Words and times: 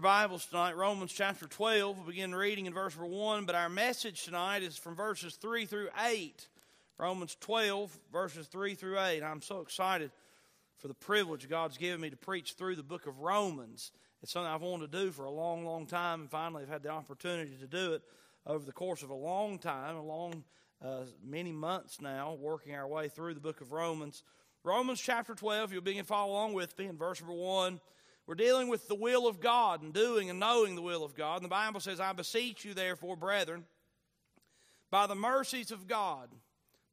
your 0.00 0.04
Bibles 0.04 0.46
tonight, 0.46 0.78
Romans 0.78 1.12
chapter 1.12 1.46
12. 1.46 1.98
We'll 1.98 2.06
begin 2.06 2.34
reading 2.34 2.64
in 2.64 2.72
verse 2.72 2.96
1, 2.96 3.44
but 3.44 3.54
our 3.54 3.68
message 3.68 4.24
tonight 4.24 4.62
is 4.62 4.78
from 4.78 4.96
verses 4.96 5.34
3 5.34 5.66
through 5.66 5.90
8. 6.02 6.48
Romans 6.96 7.36
12, 7.38 7.98
verses 8.10 8.46
3 8.46 8.74
through 8.76 8.98
8. 8.98 9.22
I'm 9.22 9.42
so 9.42 9.60
excited 9.60 10.10
for 10.78 10.88
the 10.88 10.94
privilege 10.94 11.50
God's 11.50 11.76
given 11.76 12.00
me 12.00 12.08
to 12.08 12.16
preach 12.16 12.54
through 12.54 12.76
the 12.76 12.82
book 12.82 13.06
of 13.06 13.18
Romans. 13.20 13.92
It's 14.22 14.32
something 14.32 14.50
I've 14.50 14.62
wanted 14.62 14.90
to 14.90 15.04
do 15.04 15.10
for 15.10 15.26
a 15.26 15.30
long, 15.30 15.66
long 15.66 15.84
time, 15.84 16.22
and 16.22 16.30
finally 16.30 16.62
I've 16.62 16.70
had 16.70 16.82
the 16.82 16.88
opportunity 16.88 17.58
to 17.60 17.66
do 17.66 17.92
it 17.92 18.02
over 18.46 18.64
the 18.64 18.72
course 18.72 19.02
of 19.02 19.10
a 19.10 19.14
long 19.14 19.58
time, 19.58 19.96
a 19.96 20.02
long, 20.02 20.44
uh, 20.82 21.02
many 21.22 21.52
months 21.52 22.00
now, 22.00 22.38
working 22.40 22.74
our 22.74 22.88
way 22.88 23.08
through 23.08 23.34
the 23.34 23.40
book 23.40 23.60
of 23.60 23.70
Romans. 23.70 24.22
Romans 24.64 24.98
chapter 24.98 25.34
12, 25.34 25.74
you'll 25.74 25.82
begin 25.82 26.04
to 26.04 26.08
follow 26.08 26.32
along 26.32 26.54
with 26.54 26.78
me 26.78 26.86
in 26.86 26.96
verse 26.96 27.20
number 27.20 27.36
1. 27.36 27.78
We're 28.26 28.34
dealing 28.34 28.68
with 28.68 28.86
the 28.86 28.94
will 28.94 29.26
of 29.26 29.40
God 29.40 29.82
and 29.82 29.92
doing 29.92 30.30
and 30.30 30.38
knowing 30.38 30.76
the 30.76 30.82
will 30.82 31.04
of 31.04 31.14
God. 31.14 31.36
And 31.36 31.44
the 31.44 31.48
Bible 31.48 31.80
says, 31.80 32.00
I 32.00 32.12
beseech 32.12 32.64
you, 32.64 32.74
therefore, 32.74 33.16
brethren, 33.16 33.64
by 34.90 35.06
the 35.06 35.14
mercies 35.14 35.70
of 35.70 35.86
God, 35.86 36.30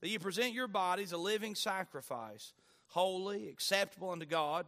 that 0.01 0.09
you 0.09 0.19
present 0.19 0.53
your 0.53 0.67
bodies 0.67 1.11
a 1.11 1.17
living 1.17 1.55
sacrifice, 1.55 2.53
holy, 2.87 3.49
acceptable 3.49 4.11
unto 4.11 4.25
God, 4.25 4.65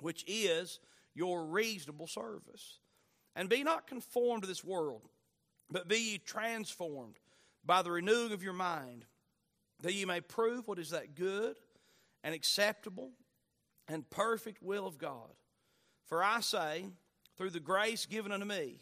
which 0.00 0.24
is 0.26 0.80
your 1.14 1.44
reasonable 1.44 2.06
service. 2.06 2.78
And 3.36 3.48
be 3.48 3.62
not 3.62 3.86
conformed 3.86 4.42
to 4.42 4.48
this 4.48 4.64
world, 4.64 5.08
but 5.70 5.88
be 5.88 5.98
ye 5.98 6.18
transformed 6.18 7.16
by 7.64 7.82
the 7.82 7.90
renewing 7.90 8.32
of 8.32 8.42
your 8.42 8.52
mind, 8.52 9.04
that 9.82 9.94
ye 9.94 10.04
may 10.04 10.20
prove 10.20 10.66
what 10.66 10.78
is 10.78 10.90
that 10.90 11.14
good 11.14 11.56
and 12.22 12.34
acceptable 12.34 13.12
and 13.88 14.08
perfect 14.10 14.62
will 14.62 14.86
of 14.86 14.98
God. 14.98 15.30
For 16.10 16.24
I 16.24 16.40
say, 16.40 16.86
through 17.38 17.50
the 17.50 17.60
grace 17.60 18.04
given 18.04 18.32
unto 18.32 18.44
me, 18.44 18.80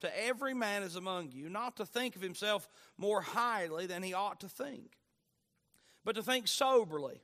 to 0.00 0.24
every 0.24 0.54
man 0.54 0.84
is 0.84 0.96
among 0.96 1.32
you, 1.32 1.48
not 1.48 1.76
to 1.76 1.84
think 1.84 2.14
of 2.14 2.22
himself 2.22 2.68
more 2.96 3.20
highly 3.20 3.86
than 3.86 4.02
he 4.02 4.14
ought 4.14 4.40
to 4.40 4.48
think, 4.48 4.92
but 6.04 6.14
to 6.14 6.22
think 6.22 6.46
soberly, 6.46 7.20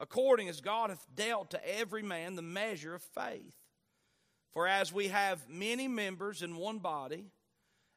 according 0.00 0.48
as 0.48 0.60
God 0.60 0.90
hath 0.90 1.06
dealt 1.14 1.50
to 1.52 1.78
every 1.78 2.02
man 2.02 2.34
the 2.34 2.42
measure 2.42 2.94
of 2.94 3.02
faith. 3.02 3.56
For 4.52 4.66
as 4.66 4.92
we 4.92 5.08
have 5.08 5.48
many 5.48 5.86
members 5.86 6.42
in 6.42 6.56
one 6.56 6.80
body, 6.80 7.30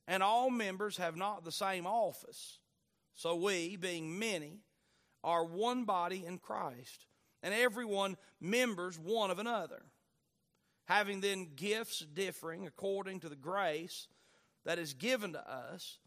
and 0.08 0.22
all 0.22 0.52
members 0.52 0.98
have 0.98 1.16
not 1.16 1.44
the 1.44 1.52
same 1.52 1.88
office, 1.88 2.60
so 3.16 3.36
we, 3.36 3.76
being 3.76 4.20
many, 4.20 4.60
are 5.24 5.44
one 5.44 5.86
body 5.86 6.24
in 6.26 6.38
Christ, 6.38 7.08
and 7.42 7.56
everyone 7.56 8.18
members 8.40 9.00
one 9.00 9.32
of 9.32 9.40
another 9.40 9.82
having 10.86 11.22
then 11.22 11.50
gifts 11.56 12.00
differing 12.00 12.66
according 12.68 13.20
to 13.20 13.30
the 13.30 13.36
grace 13.36 14.08
that 14.66 14.80
is 14.80 14.94
given 14.94 15.34
to 15.34 15.52
us, 15.52 16.00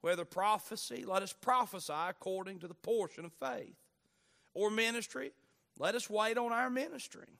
whether 0.00 0.24
prophecy, 0.24 1.04
let 1.06 1.22
us 1.22 1.32
prophesy 1.32 1.92
according 1.92 2.58
to 2.60 2.68
the 2.68 2.74
portion 2.74 3.24
of 3.24 3.32
faith, 3.32 3.76
or 4.54 4.70
ministry, 4.70 5.32
let 5.78 5.94
us 5.94 6.08
wait 6.08 6.38
on 6.38 6.52
our 6.52 6.70
ministry, 6.70 7.38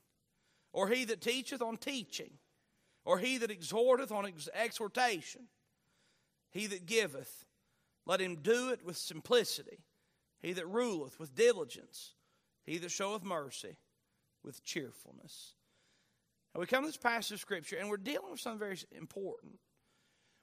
or 0.72 0.88
he 0.88 1.04
that 1.04 1.20
teacheth 1.20 1.62
on 1.62 1.76
teaching, 1.76 2.32
or 3.04 3.18
he 3.18 3.38
that 3.38 3.50
exhorteth 3.50 4.12
on 4.12 4.26
ex- 4.26 4.48
exhortation, 4.54 5.42
he 6.50 6.66
that 6.66 6.86
giveth, 6.86 7.44
let 8.06 8.20
him 8.20 8.36
do 8.36 8.70
it 8.70 8.84
with 8.84 8.96
simplicity, 8.96 9.78
he 10.40 10.52
that 10.52 10.66
ruleth 10.66 11.18
with 11.18 11.34
diligence, 11.34 12.14
he 12.64 12.78
that 12.78 12.90
showeth 12.90 13.22
mercy 13.22 13.76
with 14.42 14.64
cheerfulness. 14.64 15.54
And 16.54 16.60
we 16.60 16.66
come 16.66 16.82
to 16.82 16.88
this 16.88 16.96
passage 16.96 17.32
of 17.32 17.40
Scripture, 17.40 17.76
and 17.76 17.88
we're 17.88 17.96
dealing 17.96 18.30
with 18.30 18.40
something 18.40 18.58
very 18.58 18.78
important. 18.96 19.54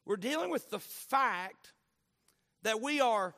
We're 0.05 0.15
dealing 0.15 0.49
with 0.49 0.69
the 0.69 0.79
fact 0.79 1.73
that 2.63 2.81
we 2.81 3.01
are 3.01 3.35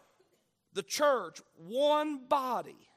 the 0.73 0.83
church, 0.83 1.41
one 1.55 2.27
body. 2.27 2.87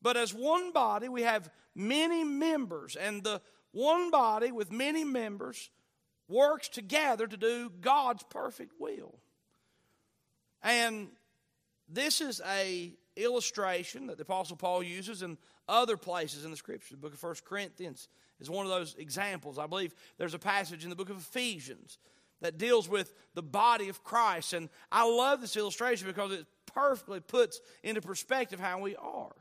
But 0.00 0.16
as 0.16 0.32
one 0.32 0.72
body, 0.72 1.08
we 1.08 1.22
have 1.22 1.50
many 1.74 2.22
members, 2.22 2.94
and 2.94 3.24
the 3.24 3.40
one 3.72 4.10
body 4.10 4.52
with 4.52 4.70
many 4.70 5.02
members 5.02 5.70
works 6.28 6.68
together 6.68 7.26
to 7.26 7.36
do 7.36 7.70
God's 7.80 8.22
perfect 8.22 8.74
will. 8.78 9.18
And 10.62 11.08
this 11.88 12.20
is 12.20 12.40
a 12.46 12.92
illustration 13.16 14.06
that 14.06 14.16
the 14.16 14.22
apostle 14.22 14.56
Paul 14.56 14.82
uses 14.82 15.22
in 15.22 15.38
other 15.68 15.96
places 15.96 16.44
in 16.44 16.50
the 16.50 16.56
scripture. 16.56 16.94
The 16.94 17.00
book 17.00 17.14
of 17.14 17.22
1 17.22 17.36
Corinthians 17.44 18.08
is 18.40 18.50
one 18.50 18.66
of 18.66 18.72
those 18.72 18.94
examples. 18.98 19.58
I 19.58 19.66
believe 19.66 19.94
there's 20.18 20.34
a 20.34 20.38
passage 20.38 20.84
in 20.84 20.90
the 20.90 20.96
book 20.96 21.10
of 21.10 21.18
Ephesians 21.18 21.98
that 22.40 22.58
deals 22.58 22.88
with 22.88 23.14
the 23.34 23.42
body 23.42 23.88
of 23.88 24.04
Christ. 24.04 24.52
And 24.52 24.68
I 24.92 25.08
love 25.08 25.40
this 25.40 25.56
illustration 25.56 26.06
because 26.06 26.32
it 26.32 26.46
perfectly 26.66 27.20
puts 27.20 27.60
into 27.82 28.00
perspective 28.00 28.60
how 28.60 28.80
we 28.80 28.96
are. 28.96 29.34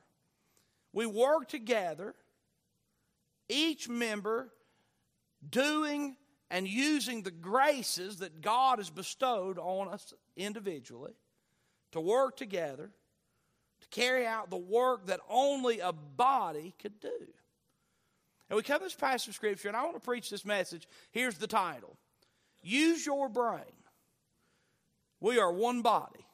We 0.93 1.05
work 1.05 1.49
together, 1.49 2.13
each 3.49 3.89
member 3.89 4.51
doing 5.49 6.15
and 6.49 6.67
using 6.67 7.23
the 7.23 7.31
graces 7.31 8.17
that 8.19 8.41
God 8.41 8.77
has 8.77 8.89
bestowed 8.89 9.57
on 9.57 9.87
us 9.87 10.13
individually 10.37 11.13
to 11.91 11.99
work 11.99 12.37
together 12.37 12.91
to 13.83 13.89
carry 13.89 14.25
out 14.25 14.49
the 14.49 14.57
work 14.57 15.07
that 15.07 15.19
only 15.29 15.79
a 15.79 15.91
body 15.91 16.73
could 16.81 16.99
do. 16.99 17.27
And 18.49 18.57
we 18.57 18.63
come 18.63 18.79
to 18.79 18.85
this 18.85 18.95
passage 18.95 19.29
of 19.29 19.35
Scripture, 19.35 19.67
and 19.67 19.77
I 19.77 19.83
want 19.83 19.95
to 19.95 20.01
preach 20.01 20.29
this 20.29 20.45
message. 20.45 20.87
Here's 21.11 21.37
the 21.37 21.47
title 21.47 21.97
Use 22.61 23.05
your 23.05 23.29
brain. 23.29 23.61
We 25.19 25.39
are 25.39 25.51
one 25.51 25.81
body. 25.81 26.25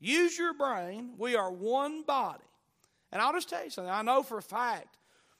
Use 0.00 0.38
your 0.38 0.54
brain. 0.54 1.14
We 1.18 1.34
are 1.34 1.50
one 1.50 2.02
body. 2.02 2.44
And 3.10 3.20
I'll 3.20 3.32
just 3.32 3.48
tell 3.48 3.64
you 3.64 3.70
something. 3.70 3.92
I 3.92 4.02
know 4.02 4.22
for 4.22 4.38
a 4.38 4.42
fact 4.42 4.96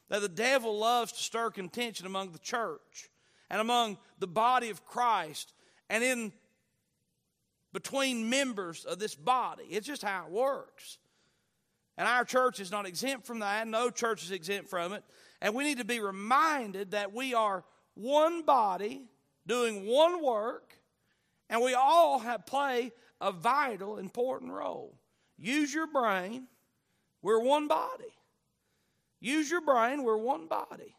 that 0.08 0.20
the 0.20 0.28
devil 0.28 0.78
loves 0.78 1.12
to 1.12 1.22
stir 1.22 1.50
contention 1.50 2.06
among 2.06 2.32
the 2.32 2.38
church 2.38 3.10
and 3.50 3.60
among 3.60 3.98
the 4.18 4.26
body 4.26 4.70
of 4.70 4.84
Christ 4.84 5.52
and 5.88 6.02
in 6.02 6.32
between 7.72 8.28
members 8.28 8.84
of 8.84 8.98
this 8.98 9.14
body. 9.14 9.64
It's 9.70 9.86
just 9.86 10.02
how 10.02 10.24
it 10.26 10.32
works. 10.32 10.98
And 11.98 12.06
our 12.06 12.24
church 12.24 12.60
is 12.60 12.70
not 12.70 12.86
exempt 12.86 13.26
from 13.26 13.40
that. 13.40 13.66
No 13.66 13.90
church 13.90 14.22
is 14.22 14.30
exempt 14.30 14.70
from 14.70 14.92
it. 14.92 15.02
And 15.42 15.52
we 15.52 15.64
need 15.64 15.78
to 15.78 15.84
be 15.84 15.98
reminded 15.98 16.92
that 16.92 17.12
we 17.12 17.34
are 17.34 17.64
one 17.94 18.42
body 18.42 19.02
doing 19.46 19.84
one 19.84 20.22
work, 20.22 20.74
and 21.50 21.60
we 21.60 21.74
all 21.74 22.20
have 22.20 22.46
play 22.46 22.92
a 23.20 23.32
vital, 23.32 23.98
important 23.98 24.52
role. 24.52 24.96
Use 25.36 25.74
your 25.74 25.88
brain. 25.88 26.46
We're 27.20 27.40
one 27.40 27.66
body. 27.66 28.14
Use 29.20 29.50
your 29.50 29.60
brain. 29.60 30.04
We're 30.04 30.16
one 30.16 30.46
body. 30.46 30.94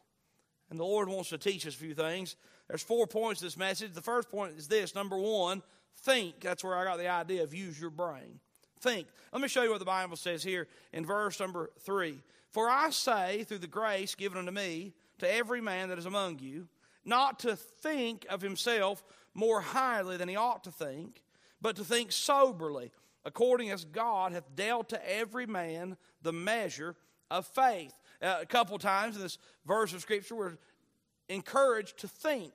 And 0.68 0.78
the 0.78 0.84
Lord 0.84 1.08
wants 1.08 1.30
to 1.30 1.38
teach 1.38 1.66
us 1.66 1.74
a 1.74 1.78
few 1.78 1.94
things. 1.94 2.36
There's 2.68 2.82
four 2.82 3.06
points 3.06 3.40
to 3.40 3.46
this 3.46 3.56
message. 3.56 3.94
The 3.94 4.02
first 4.02 4.30
point 4.30 4.58
is 4.58 4.68
this 4.68 4.94
number 4.94 5.16
one, 5.16 5.62
think. 6.02 6.40
That's 6.40 6.62
where 6.62 6.76
I 6.76 6.84
got 6.84 6.98
the 6.98 7.08
idea 7.08 7.42
of 7.42 7.54
use 7.54 7.80
your 7.80 7.90
brain. 7.90 8.40
Think. 8.80 9.08
Let 9.32 9.42
me 9.42 9.48
show 9.48 9.62
you 9.62 9.70
what 9.70 9.78
the 9.78 9.84
Bible 9.84 10.16
says 10.16 10.42
here 10.42 10.66
in 10.92 11.04
verse 11.04 11.38
number 11.38 11.70
three. 11.80 12.18
For 12.50 12.68
I 12.68 12.90
say, 12.90 13.44
through 13.44 13.58
the 13.58 13.66
grace 13.66 14.14
given 14.14 14.38
unto 14.38 14.50
me, 14.50 14.94
to 15.18 15.32
every 15.32 15.60
man 15.60 15.90
that 15.90 15.98
is 15.98 16.06
among 16.06 16.38
you, 16.38 16.66
not 17.04 17.38
to 17.40 17.56
think 17.56 18.26
of 18.28 18.40
himself 18.40 19.04
more 19.34 19.60
highly 19.60 20.16
than 20.16 20.28
he 20.28 20.36
ought 20.36 20.64
to 20.64 20.70
think, 20.70 21.22
but 21.60 21.76
to 21.76 21.84
think 21.84 22.10
soberly, 22.10 22.90
according 23.24 23.70
as 23.70 23.84
God 23.84 24.32
hath 24.32 24.56
dealt 24.56 24.88
to 24.90 25.10
every 25.10 25.46
man 25.46 25.96
the 26.22 26.32
measure 26.32 26.96
of 27.30 27.46
faith. 27.46 27.94
Uh, 28.20 28.38
a 28.40 28.46
couple 28.46 28.78
times 28.78 29.16
in 29.16 29.22
this 29.22 29.38
verse 29.66 29.92
of 29.92 30.00
Scripture, 30.00 30.34
we're 30.34 30.58
encouraged 31.28 31.98
to 31.98 32.08
think. 32.08 32.52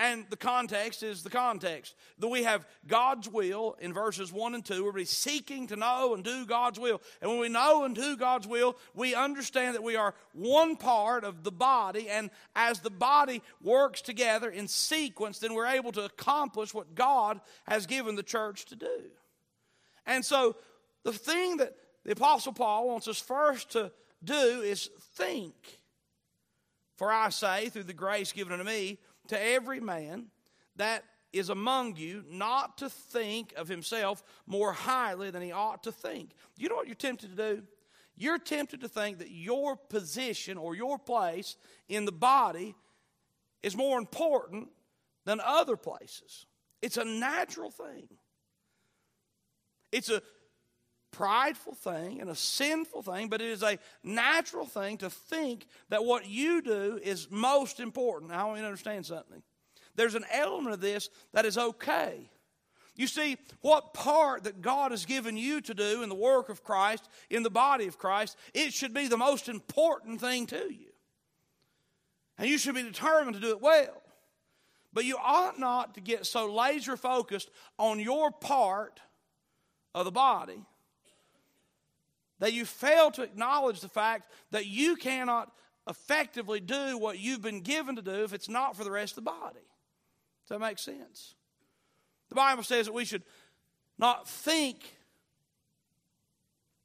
And 0.00 0.24
the 0.30 0.36
context 0.36 1.02
is 1.02 1.22
the 1.22 1.28
context. 1.28 1.94
That 2.20 2.28
we 2.28 2.44
have 2.44 2.66
God's 2.86 3.28
will 3.28 3.76
in 3.82 3.92
verses 3.92 4.32
1 4.32 4.54
and 4.54 4.64
2. 4.64 4.82
We're 4.82 5.04
seeking 5.04 5.66
to 5.66 5.76
know 5.76 6.14
and 6.14 6.24
do 6.24 6.46
God's 6.46 6.80
will. 6.80 7.02
And 7.20 7.30
when 7.30 7.38
we 7.38 7.50
know 7.50 7.84
and 7.84 7.94
do 7.94 8.16
God's 8.16 8.46
will, 8.46 8.78
we 8.94 9.14
understand 9.14 9.74
that 9.74 9.82
we 9.82 9.96
are 9.96 10.14
one 10.32 10.76
part 10.76 11.22
of 11.22 11.44
the 11.44 11.52
body. 11.52 12.08
And 12.08 12.30
as 12.56 12.80
the 12.80 12.88
body 12.88 13.42
works 13.62 14.00
together 14.00 14.48
in 14.48 14.68
sequence, 14.68 15.38
then 15.38 15.52
we're 15.52 15.66
able 15.66 15.92
to 15.92 16.06
accomplish 16.06 16.72
what 16.72 16.94
God 16.94 17.38
has 17.68 17.84
given 17.84 18.16
the 18.16 18.22
church 18.22 18.64
to 18.66 18.76
do. 18.76 19.02
And 20.06 20.24
so 20.24 20.56
the 21.04 21.12
thing 21.12 21.58
that 21.58 21.76
the 22.06 22.12
Apostle 22.12 22.54
Paul 22.54 22.88
wants 22.88 23.06
us 23.06 23.20
first 23.20 23.72
to 23.72 23.92
do 24.24 24.62
is 24.62 24.88
think. 25.16 25.54
For 26.96 27.12
I 27.12 27.28
say, 27.30 27.68
through 27.68 27.84
the 27.84 27.92
grace 27.92 28.32
given 28.32 28.52
unto 28.52 28.64
me, 28.64 28.98
to 29.30 29.40
every 29.40 29.80
man 29.80 30.26
that 30.76 31.04
is 31.32 31.50
among 31.50 31.96
you 31.96 32.24
not 32.28 32.78
to 32.78 32.90
think 32.90 33.54
of 33.56 33.68
himself 33.68 34.22
more 34.46 34.72
highly 34.72 35.30
than 35.30 35.40
he 35.42 35.52
ought 35.52 35.84
to 35.84 35.92
think. 35.92 36.30
You 36.56 36.68
know 36.68 36.74
what 36.74 36.86
you're 36.86 36.96
tempted 36.96 37.36
to 37.36 37.54
do? 37.54 37.62
You're 38.16 38.38
tempted 38.38 38.80
to 38.80 38.88
think 38.88 39.18
that 39.18 39.30
your 39.30 39.76
position 39.76 40.58
or 40.58 40.74
your 40.74 40.98
place 40.98 41.56
in 41.88 42.04
the 42.04 42.12
body 42.12 42.74
is 43.62 43.76
more 43.76 43.98
important 43.98 44.68
than 45.24 45.40
other 45.40 45.76
places. 45.76 46.46
It's 46.82 46.96
a 46.96 47.04
natural 47.04 47.70
thing. 47.70 48.08
It's 49.92 50.10
a 50.10 50.22
prideful 51.12 51.74
thing 51.74 52.20
and 52.20 52.30
a 52.30 52.34
sinful 52.34 53.02
thing, 53.02 53.28
but 53.28 53.40
it 53.40 53.48
is 53.48 53.62
a 53.62 53.78
natural 54.02 54.66
thing 54.66 54.98
to 54.98 55.10
think 55.10 55.66
that 55.88 56.04
what 56.04 56.26
you 56.26 56.62
do 56.62 57.00
is 57.02 57.30
most 57.30 57.80
important. 57.80 58.32
I 58.32 58.44
want 58.44 58.58
you 58.58 58.62
to 58.62 58.68
understand 58.68 59.06
something. 59.06 59.42
There's 59.96 60.14
an 60.14 60.24
element 60.32 60.74
of 60.74 60.80
this 60.80 61.10
that 61.32 61.44
is 61.44 61.58
okay. 61.58 62.30
You 62.96 63.06
see, 63.06 63.38
what 63.60 63.94
part 63.94 64.44
that 64.44 64.60
God 64.60 64.90
has 64.90 65.06
given 65.06 65.36
you 65.36 65.60
to 65.62 65.74
do 65.74 66.02
in 66.02 66.08
the 66.08 66.14
work 66.14 66.48
of 66.48 66.62
Christ, 66.62 67.08
in 67.30 67.42
the 67.42 67.50
body 67.50 67.86
of 67.86 67.98
Christ, 67.98 68.36
it 68.52 68.72
should 68.72 68.92
be 68.92 69.08
the 69.08 69.16
most 69.16 69.48
important 69.48 70.20
thing 70.20 70.46
to 70.46 70.72
you. 70.72 70.90
And 72.38 72.48
you 72.48 72.58
should 72.58 72.74
be 72.74 72.82
determined 72.82 73.34
to 73.34 73.40
do 73.40 73.50
it 73.50 73.60
well. 73.60 74.02
But 74.92 75.04
you 75.04 75.16
ought 75.22 75.58
not 75.58 75.94
to 75.94 76.00
get 76.00 76.26
so 76.26 76.52
laser 76.52 76.96
focused 76.96 77.50
on 77.78 78.00
your 78.00 78.30
part 78.30 79.00
of 79.94 80.04
the 80.04 80.10
body 80.10 80.64
that 82.40 82.52
you 82.52 82.64
fail 82.64 83.10
to 83.12 83.22
acknowledge 83.22 83.80
the 83.80 83.88
fact 83.88 84.30
that 84.50 84.66
you 84.66 84.96
cannot 84.96 85.52
effectively 85.88 86.60
do 86.60 86.98
what 86.98 87.18
you've 87.18 87.42
been 87.42 87.60
given 87.60 87.96
to 87.96 88.02
do 88.02 88.24
if 88.24 88.32
it's 88.32 88.48
not 88.48 88.76
for 88.76 88.84
the 88.84 88.90
rest 88.90 89.12
of 89.12 89.24
the 89.24 89.30
body. 89.30 89.60
Does 90.44 90.48
that 90.48 90.60
make 90.60 90.78
sense? 90.78 91.34
The 92.28 92.34
Bible 92.34 92.62
says 92.62 92.86
that 92.86 92.92
we 92.92 93.04
should 93.04 93.22
not 93.98 94.28
think 94.28 94.96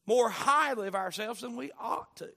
more 0.06 0.30
highly 0.30 0.88
of 0.88 0.96
ourselves 0.96 1.42
than 1.42 1.56
we 1.56 1.72
ought 1.80 2.16
to. 2.18 2.30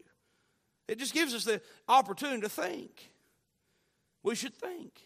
It 0.86 0.98
just 0.98 1.12
gives 1.12 1.34
us 1.34 1.44
the 1.44 1.60
opportunity 1.88 2.40
to 2.42 2.48
think. 2.48 3.10
We 4.22 4.34
should 4.34 4.54
think. 4.54 5.00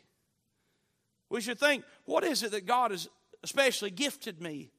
We 1.28 1.40
should 1.40 1.58
think, 1.58 1.84
what 2.04 2.24
is 2.24 2.42
it 2.42 2.52
that 2.52 2.66
God 2.66 2.90
has 2.90 3.08
especially 3.42 3.90
gifted 3.90 4.40
me 4.40 4.70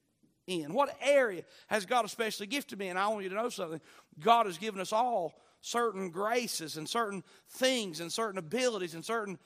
in? 0.47 0.73
What 0.73 0.95
area 1.01 1.43
has 1.67 1.85
God 1.85 2.05
especially 2.05 2.47
gifted 2.47 2.79
me 2.79 2.89
And 2.89 2.99
I 2.99 3.07
want 3.07 3.23
you 3.23 3.29
to 3.29 3.35
know 3.35 3.49
something. 3.49 3.81
God 4.19 4.45
has 4.45 4.57
given 4.57 4.81
us 4.81 4.93
all 4.93 5.39
certain 5.61 6.09
graces 6.09 6.77
and 6.77 6.87
certain 6.87 7.23
things 7.49 7.99
and 7.99 8.11
certain 8.11 8.37
abilities 8.37 8.95
and 8.95 9.03
certain 9.03 9.39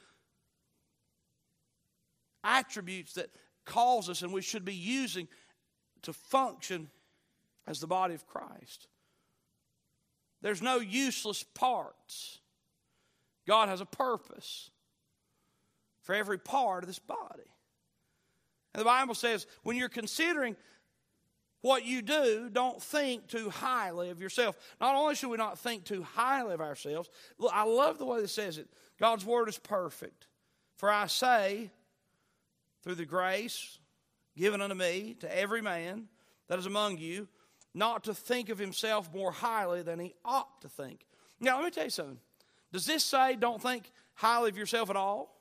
attributes 2.44 3.13
that 3.13 3.29
cause 3.65 4.09
us 4.09 4.21
and 4.21 4.33
we 4.33 4.41
should 4.41 4.65
be 4.65 4.73
using 4.73 5.27
to 6.01 6.13
function 6.13 6.89
as 7.67 7.79
the 7.79 7.88
body 7.88 8.13
of 8.13 8.25
Christ. 8.25 8.88
There's 10.41 10.61
no 10.61 10.77
useless 10.77 11.44
parts. 11.44 12.39
God 13.47 13.69
has 13.69 13.81
a 13.81 13.85
purpose 13.85 14.69
for 16.01 16.15
every 16.15 16.38
part 16.38 16.83
of 16.83 16.88
this 16.88 16.99
body. 16.99 17.51
And 18.73 18.81
the 18.81 18.85
Bible 18.85 19.15
says 19.15 19.47
when 19.63 19.75
you're 19.75 19.89
considering 19.89 20.55
what 21.68 21.86
you 21.86 22.02
do, 22.02 22.50
don't 22.52 22.81
think 22.81 23.28
too 23.28 23.50
highly 23.50 24.10
of 24.10 24.22
yourself. 24.22 24.58
Not 24.81 24.96
only 24.96 25.16
should 25.16 25.30
we 25.30 25.38
not 25.38 25.60
think 25.60 25.84
too 25.84 26.02
highly 26.02 26.54
of 26.54 26.62
ourselves, 26.62 27.10
I 27.52 27.66
love 27.66 27.98
the 27.98 28.06
way 28.06 28.19
it 28.19 28.30
says 28.30 28.58
it. 28.58 28.68
God's 29.00 29.25
word 29.25 29.50
is 29.50 29.58
perfect. 29.58 30.28
For 30.78 30.90
I 30.90 31.08
say, 31.08 31.72
through 32.84 32.96
the 32.96 33.06
grace 33.06 33.80
given 34.36 34.62
unto 34.62 34.75
me, 34.75 35.16
to 35.19 35.38
every 35.38 35.62
man 35.62 36.08
that 36.48 36.60
is 36.60 36.66
among 36.68 36.98
you, 36.98 37.28
not 37.74 38.04
to 38.06 38.14
think 38.14 38.50
of 38.50 38.58
himself 38.58 39.14
more 39.14 39.31
highly 39.31 39.81
than 39.81 40.00
he 40.00 40.14
ought 40.24 40.62
to 40.62 40.69
think. 40.69 41.06
Now, 41.40 41.58
let 41.58 41.66
me 41.66 41.72
tell 41.72 41.86
you 41.86 41.90
something. 41.90 42.19
Does 42.72 42.86
this 42.86 43.04
say 43.04 43.36
don't 43.36 43.62
think 43.62 43.92
highly 44.14 44.50
of 44.50 44.58
yourself 44.58 44.90
at 44.90 44.96
all? 44.96 45.37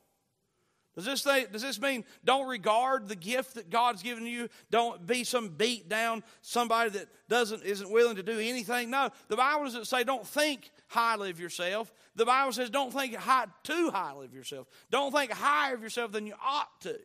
Does 0.96 1.04
this, 1.04 1.20
say, 1.20 1.44
does 1.52 1.60
this 1.60 1.78
mean 1.78 2.06
don't 2.24 2.48
regard 2.48 3.06
the 3.06 3.16
gift 3.16 3.56
that 3.56 3.68
God's 3.68 4.02
given 4.02 4.24
you? 4.24 4.48
Don't 4.70 5.06
be 5.06 5.24
some 5.24 5.50
beat 5.50 5.90
down 5.90 6.24
somebody 6.40 6.88
that 6.90 7.08
doesn't 7.28 7.62
isn't 7.64 7.90
willing 7.90 8.16
to 8.16 8.22
do 8.22 8.38
anything? 8.38 8.88
No, 8.88 9.10
the 9.28 9.36
Bible 9.36 9.64
doesn't 9.64 9.84
say 9.84 10.04
don't 10.04 10.26
think 10.26 10.70
highly 10.88 11.28
of 11.28 11.38
yourself. 11.38 11.92
The 12.14 12.24
Bible 12.24 12.50
says 12.52 12.70
don't 12.70 12.94
think 12.94 13.14
high, 13.14 13.44
too 13.62 13.90
highly 13.90 14.24
of 14.24 14.32
yourself. 14.32 14.68
Don't 14.90 15.12
think 15.12 15.32
higher 15.32 15.74
of 15.74 15.82
yourself 15.82 16.12
than 16.12 16.26
you 16.26 16.34
ought 16.42 16.80
to. 16.80 16.98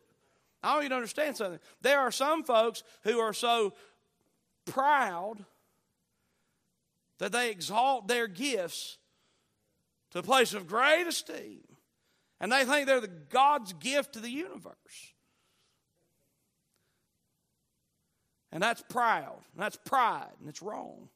I 0.64 0.74
want 0.74 0.84
you 0.84 0.90
to 0.90 0.96
understand 0.96 1.36
something. 1.36 1.60
There 1.82 2.00
are 2.00 2.12
some 2.12 2.46
folks 2.46 2.84
who 3.04 3.20
are 3.20 3.34
so 3.34 3.74
proud 4.64 5.44
that 7.18 7.34
they 7.34 7.52
exalt 7.52 8.08
their 8.08 8.28
gifts 8.28 9.00
to 10.12 10.20
a 10.20 10.24
place 10.24 10.54
of 10.54 10.66
great 10.66 11.08
esteem. 11.08 11.71
And 12.42 12.52
they 12.52 12.66
think 12.66 12.88
they're 12.88 13.00
the 13.00 13.08
God's 13.08 13.72
gift 13.74 14.14
to 14.14 14.20
the 14.20 14.30
universe. 14.30 15.14
And 18.52 18.62
that's 18.62 18.84
proud. 18.90 19.38
And 19.54 19.62
that's 19.62 19.78
pride. 19.86 20.34
And 20.40 20.50
it's 20.50 20.62
wrong. 20.62 21.08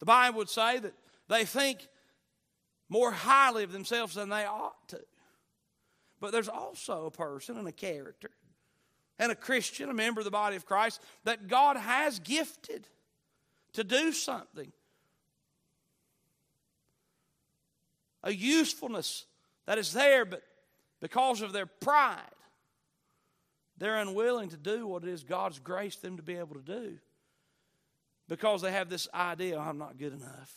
The 0.00 0.04
Bible 0.04 0.38
would 0.38 0.50
say 0.50 0.80
that 0.80 0.94
they 1.28 1.44
think 1.44 1.86
more 2.88 3.12
highly 3.12 3.62
of 3.62 3.70
themselves 3.70 4.16
than 4.16 4.30
they 4.30 4.44
ought 4.44 4.88
to. 4.88 5.00
But 6.20 6.32
there's 6.32 6.48
also 6.48 7.06
a 7.06 7.10
person 7.12 7.56
and 7.56 7.68
a 7.68 7.72
character 7.72 8.30
and 9.20 9.30
a 9.30 9.36
Christian, 9.36 9.90
a 9.90 9.94
member 9.94 10.20
of 10.20 10.24
the 10.24 10.32
body 10.32 10.56
of 10.56 10.66
Christ, 10.66 11.00
that 11.22 11.46
God 11.46 11.76
has 11.76 12.18
gifted 12.18 12.88
to 13.74 13.84
do 13.84 14.10
something. 14.10 14.72
A 18.24 18.32
usefulness 18.32 19.24
that 19.66 19.78
is 19.78 19.92
there, 19.92 20.24
but 20.24 20.42
because 21.00 21.40
of 21.42 21.52
their 21.52 21.66
pride, 21.66 22.18
they're 23.78 23.98
unwilling 23.98 24.50
to 24.50 24.56
do 24.56 24.86
what 24.86 25.02
it 25.02 25.08
is 25.08 25.24
God's 25.24 25.58
graced 25.58 26.02
them 26.02 26.16
to 26.16 26.22
be 26.22 26.36
able 26.36 26.54
to 26.54 26.62
do 26.62 26.98
because 28.28 28.62
they 28.62 28.72
have 28.72 28.88
this 28.88 29.08
idea 29.12 29.58
I'm 29.58 29.78
not 29.78 29.98
good 29.98 30.12
enough. 30.12 30.52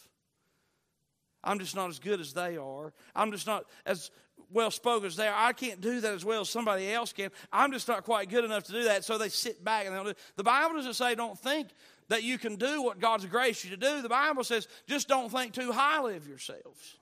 I'm 1.43 1.59
just 1.59 1.75
not 1.75 1.89
as 1.89 1.99
good 1.99 2.19
as 2.19 2.33
they 2.33 2.57
are. 2.57 2.93
I'm 3.15 3.31
just 3.31 3.47
not 3.47 3.65
as 3.85 4.11
well 4.51 4.71
spoken 4.71 5.07
as 5.07 5.15
they 5.15 5.27
are. 5.27 5.35
I 5.35 5.53
can't 5.53 5.81
do 5.81 6.01
that 6.01 6.13
as 6.13 6.25
well 6.25 6.41
as 6.41 6.49
somebody 6.49 6.91
else 6.91 7.13
can. 7.13 7.29
I'm 7.51 7.71
just 7.71 7.87
not 7.87 8.03
quite 8.03 8.29
good 8.29 8.43
enough 8.43 8.63
to 8.63 8.71
do 8.71 8.83
that. 8.85 9.03
So 9.03 9.17
they 9.17 9.29
sit 9.29 9.63
back 9.63 9.85
and 9.85 9.93
they 9.93 9.97
don't 9.97 10.07
do. 10.07 10.21
The 10.35 10.43
Bible 10.43 10.75
doesn't 10.75 10.93
say 10.93 11.15
don't 11.15 11.37
think 11.37 11.69
that 12.07 12.23
you 12.23 12.37
can 12.37 12.55
do 12.55 12.81
what 12.81 12.99
God's 12.99 13.25
graced 13.25 13.63
you 13.63 13.71
to 13.71 13.77
do. 13.77 14.01
The 14.01 14.09
Bible 14.09 14.43
says 14.43 14.67
just 14.87 15.07
don't 15.07 15.31
think 15.31 15.53
too 15.53 15.71
highly 15.71 16.15
of 16.15 16.27
yourselves. 16.27 16.97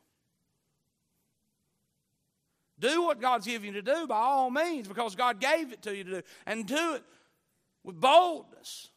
Do 2.83 3.03
what 3.03 3.21
God's 3.21 3.45
given 3.45 3.67
you 3.67 3.81
to 3.81 3.81
do 3.81 4.07
by 4.07 4.17
all 4.17 4.51
means 4.51 4.89
because 4.89 5.15
God 5.15 5.39
gave 5.39 5.71
it 5.71 5.81
to 5.83 5.95
you 5.95 6.03
to 6.03 6.09
do. 6.09 6.21
And 6.45 6.67
do 6.67 6.95
it 6.95 7.03
with 7.81 7.97
boldness. 7.97 8.89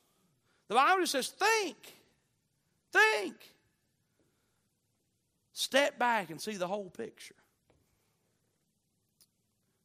The 0.67 0.75
Bible 0.75 1.03
just 1.03 1.13
says, 1.13 1.29
think. 1.29 1.77
Think. 2.93 3.37
Step 5.53 6.01
back 6.01 6.31
and 6.31 6.41
see 6.41 6.57
the 6.57 6.67
whole 6.67 6.91
picture. 6.91 7.37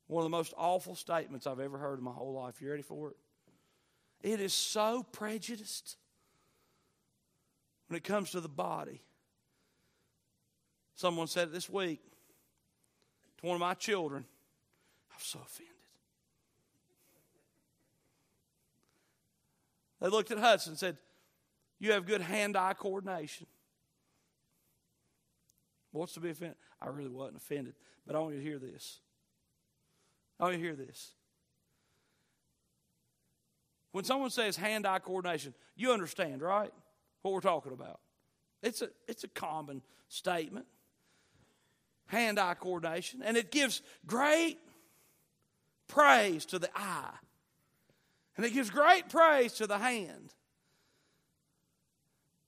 One 0.08 0.26
of 0.26 0.32
the 0.32 0.36
most 0.36 0.56
awful 0.58 0.96
statements 0.96 1.46
I've 1.46 1.60
ever 1.60 1.78
heard 1.78 2.00
in 2.00 2.04
my 2.04 2.12
whole 2.12 2.34
life. 2.34 2.60
You 2.60 2.72
ready 2.72 2.82
for 2.82 3.12
it? 3.12 3.18
It 4.24 4.42
is 4.42 4.52
so 4.52 5.06
prejudiced 5.12 5.96
when 7.88 7.98
it 7.98 8.04
comes 8.04 8.32
to 8.32 8.42
the 8.42 8.50
body. 8.50 9.04
Someone 10.96 11.28
said 11.28 11.50
it 11.50 11.54
this 11.54 11.70
week 11.70 12.02
to 13.42 13.48
one 13.48 13.56
of 13.56 13.60
my 13.60 13.74
children. 13.74 14.26
I 15.12 15.16
was 15.16 15.24
so 15.24 15.40
offended. 15.44 15.76
They 20.00 20.08
looked 20.08 20.32
at 20.32 20.40
Hudson 20.40 20.72
and 20.72 20.80
said, 20.80 20.98
You 21.80 21.92
have 21.92 22.06
good 22.06 22.22
hand 22.22 22.58
eye 22.58 22.74
coordination. 22.74 23.48
What's 25.92 26.14
to 26.14 26.20
be 26.20 26.30
offended? 26.30 26.58
I 26.82 26.88
really 26.88 27.10
wasn't 27.10 27.38
offended, 27.38 27.76
but 28.08 28.16
I 28.16 28.20
want 28.20 28.34
you 28.34 28.40
to 28.40 28.46
hear 28.46 28.60
this. 28.60 29.00
I 30.40 30.46
want 30.46 30.56
you 30.56 30.62
to 30.62 30.66
hear 30.66 30.76
this. 30.76 31.12
When 33.92 34.06
someone 34.06 34.30
says 34.30 34.56
hand 34.56 34.88
eye 34.88 35.00
coordination, 35.00 35.54
you 35.76 35.92
understand, 35.92 36.42
right? 36.42 36.72
What 37.22 37.34
we're 37.34 37.42
talking 37.42 37.74
about. 37.74 38.00
It's 38.64 38.82
a, 38.82 38.90
it's 39.08 39.24
a 39.24 39.28
common 39.28 39.82
statement 40.08 40.66
hand 42.12 42.38
eye 42.38 42.54
coordination, 42.54 43.22
and 43.24 43.38
it 43.38 43.52
gives 43.52 43.82
great 44.06 44.60
praise 45.88 46.46
to 46.48 46.60
the 46.60 46.70
eye, 46.76 47.16
and 48.36 48.46
it 48.46 48.54
gives 48.54 48.70
great 48.70 49.10
praise 49.10 49.54
to 49.54 49.66
the 49.66 49.78
hand. 49.78 50.34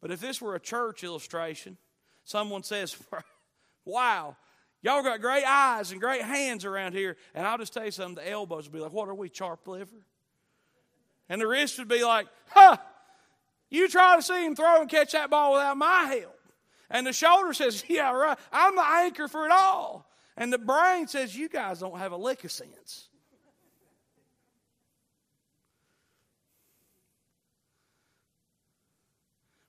But 0.02 0.12
if 0.12 0.20
this 0.20 0.42
were 0.42 0.56
a 0.56 0.60
church 0.60 1.04
illustration, 1.06 1.78
someone 2.26 2.64
says, 2.64 2.98
Wow, 3.86 4.36
y'all 4.82 5.02
got 5.02 5.22
great 5.22 5.46
eyes 5.46 5.92
and 5.92 6.02
great 6.02 6.22
hands 6.22 6.66
around 6.66 6.94
here. 6.94 7.16
And 7.34 7.48
I'll 7.48 7.58
just 7.58 7.74
tell 7.74 7.86
you 7.86 7.92
something 7.92 8.16
the 8.16 8.30
elbows 8.30 8.66
would 8.66 8.74
be 8.74 8.80
like, 8.80 8.92
What 8.92 9.08
are 9.08 9.16
we, 9.16 9.30
sharp 9.34 9.66
liver? 9.66 10.06
And 11.30 11.40
the 11.40 11.48
wrist 11.48 11.80
would 11.80 11.88
be 11.88 12.04
like, 12.04 12.28
Huh, 12.50 12.76
you 13.70 13.88
try 13.88 14.18
to 14.18 14.22
see 14.22 14.46
him 14.46 14.58
throw 14.58 14.82
and 14.82 14.90
catch 14.90 15.14
that 15.14 15.30
ball 15.30 15.54
without 15.54 15.78
my 15.78 16.18
help. 16.20 16.38
And 16.90 17.08
the 17.08 17.14
shoulder 17.14 17.54
says, 17.54 17.84
Yeah, 17.90 18.12
right. 18.12 18.38
I'm 18.52 18.76
the 18.76 18.86
anchor 18.86 19.28
for 19.28 19.46
it 19.46 19.52
all. 19.52 20.10
And 20.36 20.52
the 20.52 20.58
brain 20.58 21.08
says, 21.08 21.36
You 21.36 21.50
guys 21.50 21.80
don't 21.80 21.98
have 21.98 22.12
a 22.12 22.18
lick 22.18 22.44
of 22.44 22.52
sense. 22.52 23.10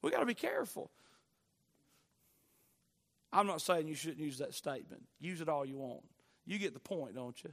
We 0.02 0.10
got 0.10 0.20
to 0.20 0.26
be 0.26 0.34
careful. 0.34 0.90
I'm 3.32 3.46
not 3.46 3.62
saying 3.62 3.88
you 3.88 3.94
shouldn't 3.94 4.20
use 4.20 4.38
that 4.38 4.54
statement. 4.54 5.02
Use 5.18 5.40
it 5.40 5.48
all 5.48 5.64
you 5.64 5.78
want. 5.78 6.04
You 6.46 6.58
get 6.58 6.74
the 6.74 6.80
point, 6.80 7.14
don't 7.14 7.42
you? 7.42 7.50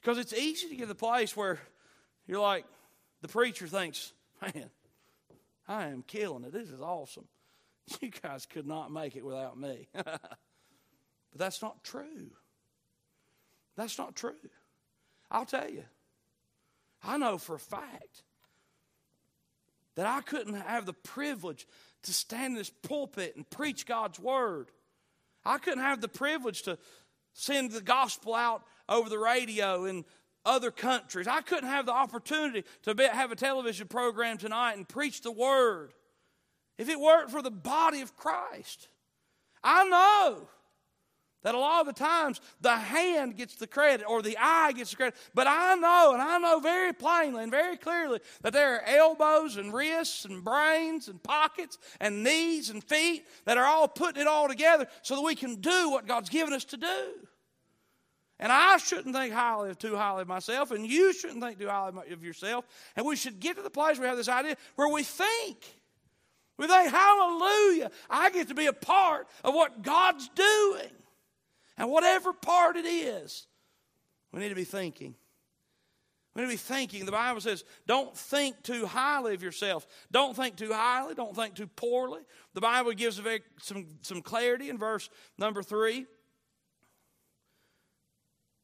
Because 0.00 0.16
it's 0.16 0.32
easy 0.32 0.68
to 0.68 0.74
get 0.74 0.84
to 0.84 0.86
the 0.88 0.94
place 0.94 1.36
where 1.36 1.60
you're 2.26 2.40
like, 2.40 2.64
the 3.20 3.28
preacher 3.28 3.66
thinks, 3.66 4.12
man, 4.40 4.70
I 5.68 5.88
am 5.88 6.02
killing 6.02 6.44
it. 6.44 6.52
This 6.52 6.70
is 6.70 6.80
awesome. 6.80 7.28
You 8.00 8.10
guys 8.22 8.46
could 8.46 8.66
not 8.66 8.90
make 8.90 9.16
it 9.16 9.24
without 9.24 9.58
me. 9.58 9.88
but 9.92 10.20
that's 11.34 11.60
not 11.60 11.82
true. 11.82 12.30
That's 13.76 13.98
not 13.98 14.14
true. 14.14 14.34
I'll 15.30 15.46
tell 15.46 15.68
you. 15.68 15.84
I 17.02 17.16
know 17.18 17.38
for 17.38 17.54
a 17.54 17.60
fact 17.60 18.22
that 19.96 20.06
I 20.06 20.20
couldn't 20.20 20.54
have 20.54 20.86
the 20.86 20.92
privilege 20.92 21.66
to 22.02 22.12
stand 22.12 22.52
in 22.52 22.54
this 22.54 22.70
pulpit 22.70 23.36
and 23.36 23.48
preach 23.48 23.86
God's 23.86 24.18
word. 24.18 24.70
I 25.44 25.58
couldn't 25.58 25.82
have 25.82 26.00
the 26.00 26.08
privilege 26.08 26.62
to 26.62 26.78
send 27.32 27.72
the 27.72 27.80
gospel 27.80 28.34
out 28.34 28.62
over 28.88 29.08
the 29.08 29.18
radio 29.18 29.84
in 29.84 30.04
other 30.44 30.70
countries. 30.70 31.26
I 31.26 31.40
couldn't 31.40 31.68
have 31.68 31.86
the 31.86 31.92
opportunity 31.92 32.64
to 32.82 32.94
be, 32.94 33.04
have 33.04 33.32
a 33.32 33.36
television 33.36 33.88
program 33.88 34.38
tonight 34.38 34.76
and 34.76 34.88
preach 34.88 35.22
the 35.22 35.32
word 35.32 35.92
if 36.80 36.88
it 36.88 36.98
weren't 36.98 37.30
for 37.30 37.42
the 37.42 37.50
body 37.50 38.00
of 38.00 38.16
Christ. 38.16 38.88
I 39.62 39.84
know 39.84 40.48
that 41.42 41.54
a 41.54 41.58
lot 41.58 41.82
of 41.82 41.86
the 41.86 41.92
times 41.92 42.40
the 42.62 42.74
hand 42.74 43.36
gets 43.36 43.54
the 43.56 43.66
credit 43.66 44.06
or 44.08 44.22
the 44.22 44.38
eye 44.40 44.72
gets 44.72 44.90
the 44.90 44.96
credit. 44.96 45.18
But 45.34 45.46
I 45.46 45.74
know, 45.74 46.12
and 46.14 46.22
I 46.22 46.38
know 46.38 46.58
very 46.58 46.94
plainly 46.94 47.42
and 47.42 47.52
very 47.52 47.76
clearly 47.76 48.20
that 48.40 48.54
there 48.54 48.76
are 48.76 48.82
elbows 48.86 49.58
and 49.58 49.74
wrists 49.74 50.24
and 50.24 50.42
brains 50.42 51.08
and 51.08 51.22
pockets 51.22 51.76
and 52.00 52.24
knees 52.24 52.70
and 52.70 52.82
feet 52.82 53.26
that 53.44 53.58
are 53.58 53.66
all 53.66 53.86
putting 53.86 54.22
it 54.22 54.26
all 54.26 54.48
together 54.48 54.86
so 55.02 55.16
that 55.16 55.22
we 55.22 55.34
can 55.34 55.56
do 55.56 55.90
what 55.90 56.06
God's 56.06 56.30
given 56.30 56.54
us 56.54 56.64
to 56.64 56.78
do. 56.78 57.12
And 58.38 58.50
I 58.50 58.78
shouldn't 58.78 59.14
think 59.14 59.34
highly 59.34 59.68
of 59.68 59.78
too 59.78 59.96
highly 59.96 60.22
of 60.22 60.28
myself, 60.28 60.70
and 60.70 60.86
you 60.86 61.12
shouldn't 61.12 61.42
think 61.42 61.58
too 61.58 61.68
highly 61.68 62.10
of 62.10 62.24
yourself. 62.24 62.66
And 62.96 63.04
we 63.04 63.16
should 63.16 63.38
get 63.38 63.56
to 63.56 63.62
the 63.62 63.68
place 63.68 63.98
where 63.98 64.06
we 64.06 64.08
have 64.08 64.16
this 64.16 64.30
idea 64.30 64.56
where 64.76 64.88
we 64.88 65.02
think. 65.02 65.79
We 66.60 66.66
think, 66.66 66.92
hallelujah, 66.92 67.90
I 68.10 68.28
get 68.28 68.48
to 68.48 68.54
be 68.54 68.66
a 68.66 68.74
part 68.74 69.28
of 69.42 69.54
what 69.54 69.80
God's 69.80 70.28
doing. 70.28 70.90
And 71.78 71.90
whatever 71.90 72.34
part 72.34 72.76
it 72.76 72.84
is, 72.84 73.46
we 74.30 74.40
need 74.40 74.50
to 74.50 74.54
be 74.54 74.64
thinking. 74.64 75.14
We 76.34 76.42
need 76.42 76.48
to 76.48 76.52
be 76.52 76.58
thinking. 76.58 77.06
The 77.06 77.12
Bible 77.12 77.40
says, 77.40 77.64
don't 77.86 78.14
think 78.14 78.62
too 78.62 78.84
highly 78.84 79.32
of 79.32 79.42
yourself. 79.42 79.86
Don't 80.12 80.36
think 80.36 80.56
too 80.56 80.70
highly. 80.70 81.14
Don't 81.14 81.34
think 81.34 81.54
too 81.54 81.66
poorly. 81.66 82.20
The 82.52 82.60
Bible 82.60 82.92
gives 82.92 83.18
some, 83.62 83.86
some 84.02 84.20
clarity 84.20 84.68
in 84.68 84.76
verse 84.76 85.08
number 85.38 85.62
three. 85.62 86.04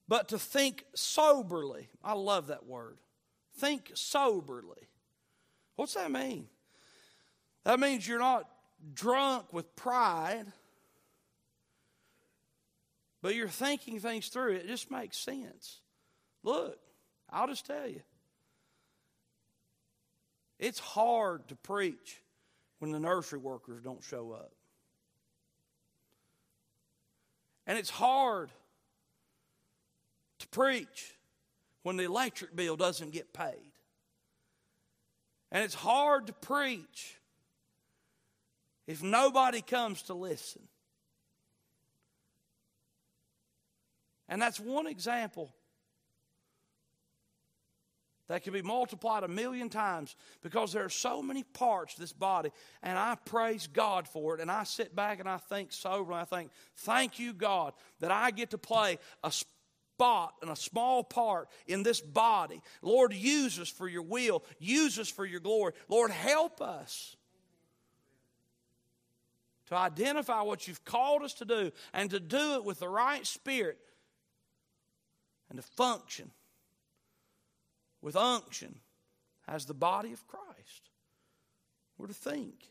But 0.06 0.28
to 0.28 0.38
think 0.38 0.84
soberly. 0.94 1.88
I 2.04 2.12
love 2.12 2.48
that 2.48 2.66
word. 2.66 2.98
Think 3.56 3.92
soberly. 3.94 4.90
What's 5.76 5.94
that 5.94 6.10
mean? 6.10 6.48
That 7.66 7.78
means 7.78 8.08
you're 8.08 8.18
not 8.18 8.48
drunk 8.94 9.52
with 9.52 9.76
pride 9.76 10.46
but 13.26 13.34
you're 13.34 13.48
thinking 13.48 13.98
things 13.98 14.28
through. 14.28 14.52
It 14.52 14.68
just 14.68 14.88
makes 14.88 15.16
sense. 15.16 15.80
Look, 16.44 16.78
I'll 17.28 17.48
just 17.48 17.66
tell 17.66 17.88
you. 17.88 18.02
It's 20.60 20.78
hard 20.78 21.48
to 21.48 21.56
preach 21.56 22.22
when 22.78 22.92
the 22.92 23.00
nursery 23.00 23.40
workers 23.40 23.82
don't 23.82 24.00
show 24.04 24.30
up. 24.30 24.52
And 27.66 27.76
it's 27.76 27.90
hard 27.90 28.52
to 30.38 30.46
preach 30.46 31.16
when 31.82 31.96
the 31.96 32.04
electric 32.04 32.54
bill 32.54 32.76
doesn't 32.76 33.10
get 33.10 33.32
paid. 33.32 33.72
And 35.50 35.64
it's 35.64 35.74
hard 35.74 36.28
to 36.28 36.32
preach 36.32 37.15
if 38.86 39.02
nobody 39.02 39.60
comes 39.60 40.02
to 40.02 40.14
listen. 40.14 40.62
And 44.28 44.42
that's 44.42 44.58
one 44.58 44.86
example 44.86 45.54
that 48.28 48.42
can 48.42 48.52
be 48.52 48.62
multiplied 48.62 49.22
a 49.22 49.28
million 49.28 49.68
times 49.68 50.16
because 50.42 50.72
there 50.72 50.84
are 50.84 50.90
so 50.90 51.22
many 51.22 51.44
parts 51.44 51.94
to 51.94 52.00
this 52.00 52.12
body. 52.12 52.50
And 52.82 52.98
I 52.98 53.16
praise 53.24 53.68
God 53.68 54.08
for 54.08 54.34
it. 54.34 54.40
And 54.40 54.50
I 54.50 54.64
sit 54.64 54.96
back 54.96 55.20
and 55.20 55.28
I 55.28 55.36
think 55.36 55.72
soberly. 55.72 56.18
I 56.18 56.24
think, 56.24 56.50
thank 56.78 57.18
you, 57.18 57.32
God, 57.32 57.72
that 58.00 58.10
I 58.10 58.32
get 58.32 58.50
to 58.50 58.58
play 58.58 58.98
a 59.22 59.30
spot 59.30 60.34
and 60.42 60.50
a 60.50 60.56
small 60.56 61.04
part 61.04 61.48
in 61.68 61.84
this 61.84 62.00
body. 62.00 62.60
Lord, 62.82 63.14
use 63.14 63.60
us 63.60 63.68
for 63.68 63.88
your 63.88 64.02
will, 64.02 64.42
use 64.58 64.98
us 64.98 65.08
for 65.08 65.24
your 65.24 65.40
glory. 65.40 65.74
Lord, 65.88 66.10
help 66.10 66.60
us 66.60 67.16
to 69.66 69.74
identify 69.74 70.42
what 70.42 70.68
you've 70.68 70.84
called 70.84 71.22
us 71.22 71.34
to 71.34 71.44
do 71.44 71.72
and 71.92 72.10
to 72.10 72.20
do 72.20 72.54
it 72.54 72.64
with 72.64 72.78
the 72.80 72.88
right 72.88 73.26
spirit 73.26 73.78
and 75.48 75.58
to 75.58 75.62
function 75.62 76.30
with 78.00 78.16
unction 78.16 78.76
as 79.48 79.66
the 79.66 79.74
body 79.74 80.12
of 80.12 80.26
Christ. 80.26 80.90
We're 81.98 82.08
to 82.08 82.14
think. 82.14 82.70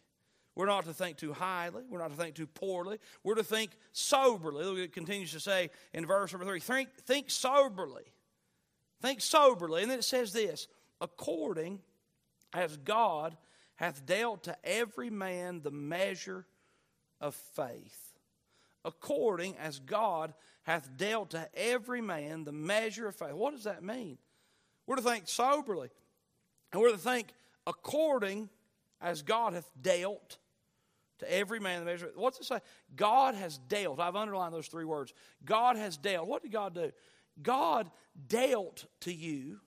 We're 0.56 0.68
not 0.68 0.86
to 0.86 0.94
think 0.94 1.18
too 1.18 1.34
highly. 1.34 1.84
We're 1.90 2.00
not 2.00 2.12
to 2.12 2.18
think 2.18 2.36
too 2.36 2.48
poorly. 2.48 3.00
We're 3.24 3.36
to 3.36 3.44
think 3.44 3.72
soberly. 3.92 4.64
Look, 4.64 4.78
it 4.78 4.94
continues 4.94 5.34
to 5.34 5.40
say 5.40 5.70
in 5.94 6.06
verse 6.06 6.32
number 6.32 6.46
three 6.46 6.62
think, 6.62 6.90
think 7.06 7.30
soberly. 7.30 8.04
Think 9.02 9.20
soberly. 9.20 9.82
And 9.82 9.92
then 9.92 10.00
it 10.00 10.06
says 10.06 10.32
this 10.32 10.68
according 11.02 11.80
as 12.54 12.78
God 12.78 13.36
hath 13.75 14.06
dealt 14.06 14.44
to 14.44 14.56
every 14.64 15.10
man 15.10 15.62
the 15.62 15.72
measure 15.72 16.46
of 17.22 17.36
faith. 17.36 18.14
According 18.84 19.56
as 19.58 19.80
God 19.80 20.34
hath 20.64 20.90
dealt 20.98 21.32
to 21.32 21.48
every 21.56 22.02
man 22.02 22.44
the 22.44 22.52
measure 22.52 23.08
of 23.08 23.16
faith. 23.16 23.34
What 23.34 23.54
does 23.54 23.64
that 23.64 23.84
mean? 23.84 24.18
We're 24.88 24.98
to 24.98 25.02
think 25.02 25.28
soberly, 25.28 25.90
and 26.72 26.82
we're 26.82 26.92
to 26.92 26.98
think 26.98 27.30
according 27.66 28.50
as 29.02 29.22
God 29.22 29.54
hath 29.54 29.70
dealt 29.82 30.38
to 31.20 31.34
every 31.34 31.60
man 31.60 31.80
the 31.80 31.86
measure. 31.86 32.12
What's 32.16 32.40
it 32.40 32.46
say? 32.46 32.60
God 32.96 33.36
has 33.36 33.58
dealt. 33.58 34.00
I've 34.00 34.16
underlined 34.16 34.54
those 34.54 34.68
three 34.68 34.86
words. 34.86 35.14
God 35.44 35.78
has 35.78 35.98
dealt. 35.98 36.28
What 36.28 36.44
did 36.44 36.52
God 36.52 36.74
do? 36.74 36.92
God 37.42 37.90
dealt 38.28 38.86
to 39.02 39.14
you 39.14 39.60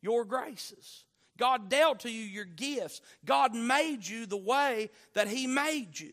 your 0.00 0.24
graces. 0.24 1.04
God 1.38 1.68
dealt 1.68 2.00
to 2.00 2.10
you 2.10 2.22
your 2.22 2.44
gifts. 2.44 3.00
God 3.24 3.54
made 3.54 4.06
you 4.06 4.26
the 4.26 4.36
way 4.36 4.90
that 5.14 5.28
He 5.28 5.46
made 5.46 5.98
you. 5.98 6.12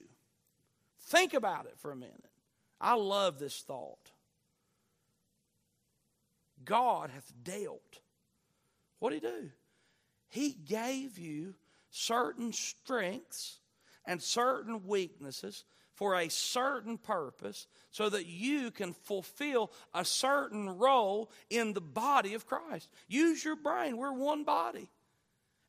Think 1.01 1.33
about 1.33 1.65
it 1.65 1.77
for 1.77 1.91
a 1.91 1.95
minute. 1.95 2.29
I 2.79 2.93
love 2.95 3.39
this 3.39 3.61
thought. 3.61 4.11
God 6.63 7.09
hath 7.09 7.31
dealt. 7.43 7.99
What 8.99 9.11
did 9.11 9.23
He 9.23 9.27
do? 9.27 9.49
He 10.29 10.51
gave 10.53 11.17
you 11.17 11.55
certain 11.89 12.51
strengths 12.53 13.59
and 14.05 14.21
certain 14.21 14.85
weaknesses 14.85 15.65
for 15.93 16.15
a 16.15 16.29
certain 16.29 16.97
purpose 16.97 17.67
so 17.89 18.09
that 18.09 18.25
you 18.25 18.69
can 18.69 18.93
fulfill 18.93 19.71
a 19.93 20.03
certain 20.03 20.69
role 20.77 21.31
in 21.49 21.73
the 21.73 21.81
body 21.81 22.33
of 22.33 22.45
Christ. 22.45 22.89
Use 23.07 23.43
your 23.43 23.55
brain. 23.55 23.97
We're 23.97 24.11
one 24.11 24.43
body. 24.43 24.89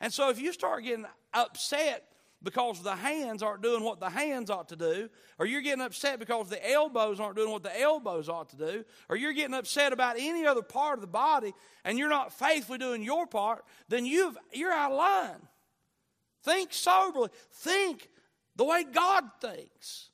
And 0.01 0.13
so 0.13 0.31
if 0.31 0.41
you 0.41 0.53
start 0.53 0.85
getting 0.85 1.07
upset 1.33 2.05
because 2.43 2.83
the 2.83 2.95
hands 2.95 3.43
aren't 3.43 3.63
doing 3.63 3.83
what 3.83 3.99
the 3.99 4.11
hands 4.11 4.51
ought 4.51 4.69
to 4.69 4.77
do, 4.77 5.09
or 5.39 5.47
you're 5.47 5.63
getting 5.63 5.83
upset 5.83 6.19
because 6.19 6.49
the 6.49 6.71
elbows 6.71 7.19
aren't 7.19 7.37
doing 7.37 7.51
what 7.51 7.63
the 7.63 7.81
elbows 7.81 8.29
ought 8.29 8.51
to 8.51 8.57
do, 8.57 8.85
or 9.09 9.17
you're 9.17 9.33
getting 9.33 9.55
upset 9.55 9.93
about 9.93 10.17
any 10.19 10.47
other 10.47 10.63
part 10.63 10.95
of 10.95 11.01
the 11.01 11.07
body 11.07 11.55
and 11.85 11.99
you're 11.99 12.09
not 12.09 12.33
faithfully 12.33 12.79
doing 12.79 13.03
your 13.03 13.27
part, 13.27 13.65
then 13.89 14.05
you've, 14.05 14.37
you're 14.53 14.73
out 14.73 14.93
of 14.93 14.99
line. 14.99 15.49
Think 16.43 16.73
soberly. 16.73 17.31
Think 17.51 18.09
the 18.55 18.65
way 18.65 18.85
God 18.85 19.25
thinks 19.41 20.11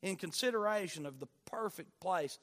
in 0.00 0.16
consideration 0.16 1.06
of 1.06 1.20
the 1.20 1.28
perfect 1.46 2.00
place 2.00 2.38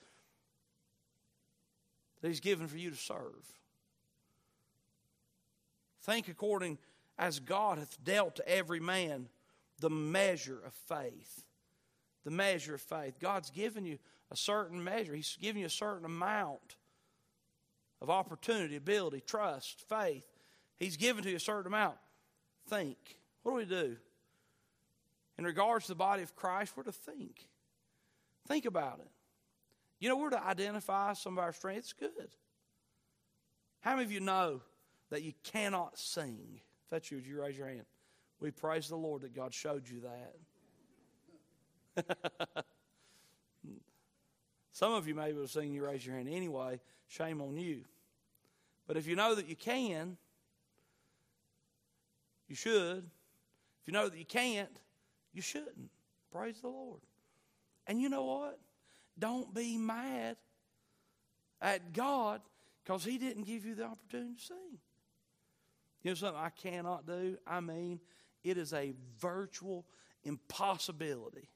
that 2.22 2.28
He's 2.28 2.40
given 2.40 2.68
for 2.68 2.78
you 2.78 2.92
to 2.92 2.96
serve. 2.96 3.59
Think 6.10 6.28
according 6.28 6.80
as 7.20 7.40
God 7.40 7.78
hath 7.78 8.04
dealt 8.04 8.38
to 8.38 8.50
every 8.50 8.80
man 8.80 9.30
the 9.80 9.92
measure 9.92 10.60
of 10.66 10.74
faith. 10.74 11.44
the 12.24 12.32
measure 12.32 12.74
of 12.74 12.82
faith. 12.82 13.20
God's 13.20 13.52
given 13.52 13.86
you 13.86 14.00
a 14.32 14.36
certain 14.36 14.84
measure, 14.84 15.14
He's 15.14 15.38
given 15.40 15.60
you 15.60 15.68
a 15.68 15.70
certain 15.70 16.06
amount 16.06 16.78
of 18.02 18.10
opportunity, 18.10 18.76
ability, 18.76 19.22
trust, 19.22 19.82
faith. 19.88 20.26
He's 20.80 20.98
given 20.98 21.24
to 21.24 21.30
you 21.30 21.36
a 21.36 21.40
certain 21.40 21.68
amount. 21.68 21.98
Think. 22.68 22.98
What 23.44 23.52
do 23.52 23.58
we 23.58 23.66
do? 23.66 23.96
In 25.38 25.46
regards 25.46 25.86
to 25.86 25.92
the 25.92 25.96
body 25.96 26.24
of 26.24 26.36
Christ, 26.36 26.74
we're 26.76 26.84
to 26.84 26.92
think. 26.92 27.48
Think 28.48 28.66
about 28.66 29.00
it. 29.00 29.12
You 30.00 30.10
know, 30.10 30.18
we're 30.18 30.32
to 30.32 30.44
identify 30.44 31.14
some 31.14 31.38
of 31.38 31.44
our 31.44 31.54
strengths. 31.54 31.94
Good. 31.94 32.30
How 33.82 33.92
many 33.92 34.06
of 34.06 34.12
you 34.12 34.22
know 34.22 34.62
that 35.10 35.24
you 35.24 35.34
cannot 35.44 35.98
sing? 35.98 36.62
If 36.86 36.90
that's 36.90 37.12
you, 37.12 37.18
would 37.18 37.26
you 37.26 37.42
raise 37.42 37.58
your 37.58 37.68
hand? 37.68 37.86
We 38.40 38.52
praise 38.52 38.88
the 38.88 38.96
Lord 38.96 39.24
that 39.24 39.36
God 39.36 39.54
showed 39.54 39.88
you 39.90 40.02
that. 40.02 40.36
Some 44.72 44.94
of 44.94 45.08
you 45.08 45.16
may 45.16 45.26
be 45.26 45.38
able 45.38 45.48
to 45.48 45.66
you 45.66 45.86
raise 45.86 46.06
your 46.06 46.16
hand 46.16 46.30
anyway. 46.30 46.80
Shame 47.08 47.42
on 47.42 47.58
you. 47.58 47.82
But 48.88 48.98
if 48.98 49.08
you 49.08 49.16
know 49.16 49.36
that 49.36 49.48
you 49.48 49.56
can, 49.56 50.18
you 52.48 52.56
should. 52.56 53.04
If 53.82 53.88
you 53.88 53.94
know 53.94 54.08
that 54.08 54.18
you 54.18 54.26
can't, 54.26 54.80
you 55.34 55.42
shouldn't. 55.42 55.90
Praise 56.32 56.62
the 56.62 56.70
Lord. 56.70 57.02
And 57.88 58.02
you 58.02 58.10
know 58.10 58.24
what? 58.24 58.60
Don't 59.18 59.54
be 59.54 59.78
mad 59.78 60.38
at 61.62 61.94
God 61.94 62.42
because 62.84 63.04
He 63.04 63.18
didn't 63.18 63.44
give 63.44 63.66
you 63.66 63.76
the 63.76 63.84
opportunity 63.84 64.36
to 64.36 64.42
sing. 64.42 64.80
You 66.02 66.12
know 66.12 66.16
something 66.16 66.42
I 66.42 66.50
cannot 66.50 67.06
do? 67.06 67.38
I 67.46 67.60
mean, 67.60 68.00
it 68.44 68.58
is 68.58 68.74
a 68.74 68.94
virtual 69.20 69.86
impossibility. 70.24 71.50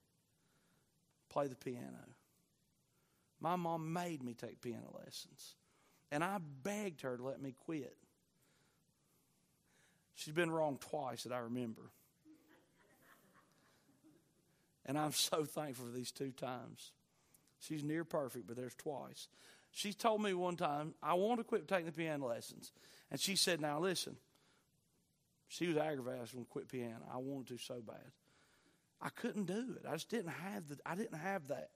Play 1.29 1.47
the 1.47 1.55
piano. 1.55 2.15
My 3.39 3.55
mom 3.55 3.91
made 3.91 4.23
me 4.23 4.33
take 4.33 4.61
piano 4.61 4.95
lessons, 5.03 5.55
and 6.11 6.23
I 6.23 6.37
begged 6.63 7.01
her 7.01 7.17
to 7.17 7.23
let 7.23 7.41
me 7.41 7.53
quit. 7.65 7.95
She's 10.15 10.33
been 10.33 10.51
wrong 10.51 10.77
twice 10.79 11.23
that 11.23 11.33
I 11.33 11.39
remember. 11.39 11.91
And 14.85 14.97
I'm 14.97 15.11
so 15.11 15.45
thankful 15.45 15.85
for 15.85 15.91
these 15.91 16.11
two 16.11 16.31
times. 16.31 16.91
She's 17.59 17.83
near 17.83 18.03
perfect, 18.03 18.47
but 18.47 18.57
there's 18.57 18.75
twice. 18.75 19.27
She 19.71 19.93
told 19.93 20.21
me 20.21 20.33
one 20.33 20.55
time, 20.55 20.93
I 21.01 21.13
want 21.15 21.39
to 21.39 21.43
quit 21.43 21.67
taking 21.67 21.85
the 21.87 21.91
piano 21.91 22.27
lessons. 22.27 22.71
And 23.09 23.19
she 23.19 23.35
said, 23.35 23.59
Now 23.59 23.79
listen, 23.79 24.17
she 25.53 25.67
was 25.67 25.77
aggravated. 25.77 26.21
I 26.23 26.43
quit 26.49 26.67
piano. 26.67 27.05
I 27.13 27.17
wanted 27.17 27.59
to 27.59 27.63
so 27.63 27.79
bad. 27.85 28.11
I 28.99 29.09
couldn't 29.09 29.45
do 29.45 29.75
it. 29.75 29.87
I 29.87 29.93
just 29.93 30.09
didn't 30.09 30.31
have 30.31 30.67
the, 30.67 30.77
I 30.83 30.95
didn't 30.95 31.19
have 31.19 31.49
that. 31.49 31.69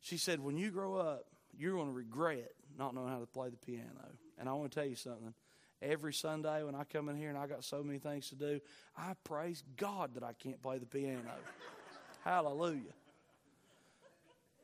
She 0.00 0.16
said, 0.16 0.40
when 0.40 0.56
you 0.56 0.72
grow 0.72 0.96
up, 0.96 1.26
you're 1.56 1.76
going 1.76 1.86
to 1.86 1.92
regret 1.92 2.50
not 2.76 2.92
knowing 2.92 3.10
how 3.10 3.20
to 3.20 3.26
play 3.26 3.48
the 3.48 3.56
piano. 3.56 4.10
And 4.38 4.48
I 4.48 4.54
want 4.54 4.72
to 4.72 4.74
tell 4.74 4.88
you 4.88 4.96
something. 4.96 5.34
Every 5.82 6.12
Sunday 6.12 6.64
when 6.64 6.74
I 6.74 6.82
come 6.82 7.08
in 7.08 7.16
here 7.16 7.28
and 7.28 7.38
I 7.38 7.46
got 7.46 7.62
so 7.62 7.80
many 7.84 8.00
things 8.00 8.30
to 8.30 8.34
do, 8.34 8.58
I 8.96 9.12
praise 9.22 9.62
God 9.76 10.14
that 10.14 10.24
I 10.24 10.32
can't 10.32 10.60
play 10.60 10.78
the 10.78 10.86
piano. 10.86 11.30
Hallelujah. 12.24 12.94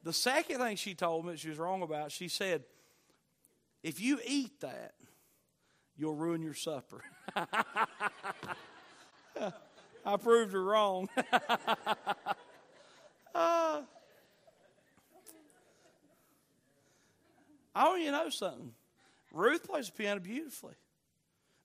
The 0.02 0.12
second 0.12 0.58
thing 0.58 0.76
she 0.76 0.94
told 0.94 1.26
me 1.26 1.36
she 1.36 1.50
was 1.50 1.58
wrong 1.58 1.82
about, 1.82 2.10
she 2.10 2.26
said, 2.26 2.64
if 3.84 4.00
you 4.00 4.18
eat 4.26 4.60
that, 4.62 4.94
you'll 5.96 6.16
ruin 6.16 6.42
your 6.42 6.54
supper. 6.54 7.04
I 10.04 10.16
proved 10.16 10.52
her 10.52 10.62
wrong. 10.62 11.08
uh, 13.34 13.82
I 17.74 17.88
want 17.88 18.00
you 18.00 18.06
to 18.06 18.12
know 18.12 18.28
something. 18.30 18.72
Ruth 19.32 19.64
plays 19.64 19.86
the 19.86 19.92
piano 19.92 20.20
beautifully. 20.20 20.74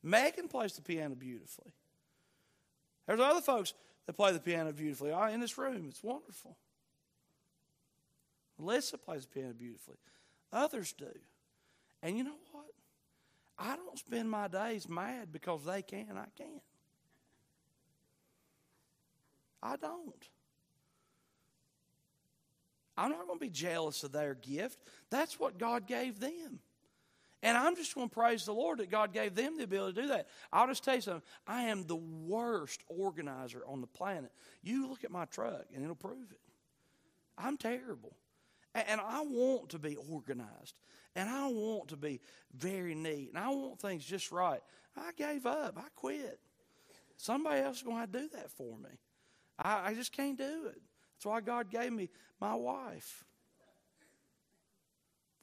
Megan 0.03 0.47
plays 0.47 0.73
the 0.73 0.81
piano 0.81 1.15
beautifully. 1.15 1.71
There's 3.07 3.19
other 3.19 3.41
folks 3.41 3.73
that 4.05 4.13
play 4.13 4.31
the 4.31 4.39
piano 4.39 4.71
beautifully. 4.71 5.11
Oh, 5.11 5.23
in 5.25 5.39
this 5.39 5.57
room, 5.57 5.87
it's 5.89 6.03
wonderful. 6.03 6.57
Melissa 8.59 8.97
plays 8.97 9.25
the 9.25 9.39
piano 9.39 9.53
beautifully. 9.53 9.95
Others 10.53 10.93
do. 10.93 11.11
And 12.01 12.17
you 12.17 12.23
know 12.23 12.35
what? 12.51 12.65
I 13.57 13.75
don't 13.75 13.97
spend 13.97 14.29
my 14.29 14.47
days 14.47 14.89
mad 14.89 15.31
because 15.31 15.63
they 15.63 15.81
can, 15.81 16.17
I 16.17 16.27
can't. 16.37 16.61
I 19.63 19.77
don't. 19.77 20.27
I'm 22.97 23.09
not 23.09 23.27
going 23.27 23.39
to 23.39 23.45
be 23.45 23.49
jealous 23.49 24.03
of 24.03 24.11
their 24.11 24.35
gift. 24.35 24.79
That's 25.09 25.39
what 25.39 25.57
God 25.57 25.87
gave 25.87 26.19
them. 26.19 26.59
And 27.43 27.57
I'm 27.57 27.75
just 27.75 27.93
going 27.93 28.09
to 28.09 28.13
praise 28.13 28.45
the 28.45 28.53
Lord 28.53 28.79
that 28.79 28.89
God 28.89 29.13
gave 29.13 29.35
them 29.35 29.57
the 29.57 29.65
ability 29.65 29.93
to 29.95 30.01
do 30.01 30.07
that. 30.09 30.27
I'll 30.51 30.67
just 30.67 30.83
tell 30.83 30.95
you 30.95 31.01
something. 31.01 31.21
I 31.45 31.63
am 31.63 31.85
the 31.85 31.95
worst 31.95 32.81
organizer 32.87 33.61
on 33.67 33.81
the 33.81 33.87
planet. 33.87 34.31
You 34.63 34.87
look 34.87 35.03
at 35.03 35.11
my 35.11 35.25
truck 35.25 35.65
and 35.73 35.83
it'll 35.83 35.95
prove 35.95 36.31
it. 36.31 36.39
I'm 37.37 37.57
terrible. 37.57 38.15
And 38.75 38.99
I 38.99 39.21
want 39.21 39.69
to 39.69 39.79
be 39.79 39.95
organized. 40.11 40.77
And 41.15 41.29
I 41.29 41.47
want 41.47 41.89
to 41.89 41.97
be 41.97 42.19
very 42.53 42.93
neat. 42.93 43.29
And 43.29 43.37
I 43.37 43.49
want 43.49 43.79
things 43.79 44.03
just 44.03 44.31
right. 44.31 44.59
I 44.97 45.11
gave 45.17 45.45
up. 45.45 45.77
I 45.77 45.87
quit. 45.95 46.39
Somebody 47.15 47.61
else 47.61 47.77
is 47.77 47.83
going 47.83 48.05
to 48.05 48.19
do 48.19 48.27
that 48.33 48.51
for 48.51 48.77
me. 48.77 48.89
I, 49.57 49.91
I 49.91 49.93
just 49.93 50.11
can't 50.11 50.37
do 50.37 50.67
it. 50.67 50.81
That's 51.15 51.25
why 51.25 51.39
God 51.39 51.71
gave 51.71 51.93
me 51.93 52.09
my 52.41 52.53
wife. 52.55 53.23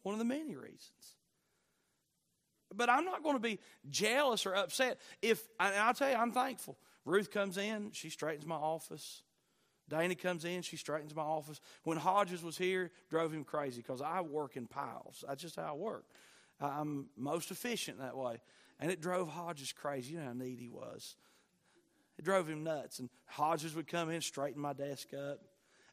One 0.02 0.14
of 0.14 0.18
the 0.18 0.26
many 0.26 0.54
reasons. 0.54 1.16
But 2.74 2.90
I'm 2.90 3.04
not 3.04 3.22
going 3.22 3.36
to 3.36 3.40
be 3.40 3.58
jealous 3.88 4.44
or 4.44 4.54
upset 4.54 4.98
if, 5.22 5.42
and 5.58 5.74
I'll 5.74 5.94
tell 5.94 6.10
you, 6.10 6.16
I'm 6.16 6.32
thankful. 6.32 6.76
Ruth 7.04 7.30
comes 7.30 7.56
in, 7.56 7.90
she 7.92 8.10
straightens 8.10 8.46
my 8.46 8.56
office. 8.56 9.22
Dana 9.92 10.14
comes 10.14 10.46
in, 10.46 10.62
she 10.62 10.78
straightens 10.78 11.14
my 11.14 11.22
office. 11.22 11.60
When 11.84 11.98
Hodges 11.98 12.42
was 12.42 12.56
here, 12.56 12.90
drove 13.10 13.30
him 13.30 13.44
crazy 13.44 13.82
because 13.82 14.00
I 14.00 14.22
work 14.22 14.56
in 14.56 14.66
piles. 14.66 15.22
That's 15.28 15.42
just 15.42 15.56
how 15.56 15.64
I 15.64 15.74
work. 15.74 16.06
I'm 16.58 17.10
most 17.14 17.50
efficient 17.50 17.98
that 17.98 18.16
way. 18.16 18.40
And 18.80 18.90
it 18.90 19.02
drove 19.02 19.28
Hodges 19.28 19.70
crazy. 19.70 20.14
You 20.14 20.20
know 20.20 20.24
how 20.24 20.32
neat 20.32 20.58
he 20.58 20.70
was. 20.70 21.14
It 22.18 22.24
drove 22.24 22.48
him 22.48 22.64
nuts. 22.64 23.00
And 23.00 23.10
Hodges 23.26 23.74
would 23.74 23.86
come 23.86 24.08
in, 24.08 24.22
straighten 24.22 24.62
my 24.62 24.72
desk 24.72 25.08
up. 25.12 25.40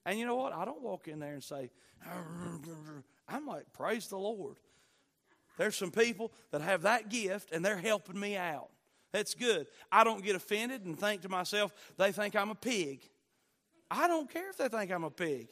And 0.06 0.18
you 0.18 0.26
know 0.26 0.38
what? 0.38 0.54
I 0.54 0.64
don't 0.64 0.82
walk 0.82 1.10
in 1.10 1.20
there 1.20 1.34
and 1.34 1.44
say, 1.44 1.70
I'm 3.28 3.46
like, 3.46 3.74
praise 3.74 4.08
the 4.08 4.18
Lord. 4.18 4.56
There's 5.58 5.76
some 5.76 5.92
people 5.92 6.32
that 6.52 6.62
have 6.62 6.84
that 6.84 7.10
gift 7.10 7.52
and 7.52 7.66
they're 7.66 7.76
helping 7.76 8.18
me 8.18 8.38
out. 8.38 8.70
That's 9.12 9.36
good. 9.36 9.68
I 9.92 10.06
don't 10.06 10.24
get 10.24 10.38
offended 10.38 10.86
and 10.86 10.98
think 10.98 11.24
to 11.24 11.30
myself, 11.30 11.74
they 11.98 12.14
think 12.14 12.38
I'm 12.38 12.50
a 12.50 12.56
pig. 12.56 13.02
I 13.91 14.08
don't 14.08 14.30
care 14.32 14.49
if 14.49 14.58
they 14.58 14.67
think 14.67 14.91
I'm 14.91 15.04
a 15.04 15.10
pig. 15.10 15.47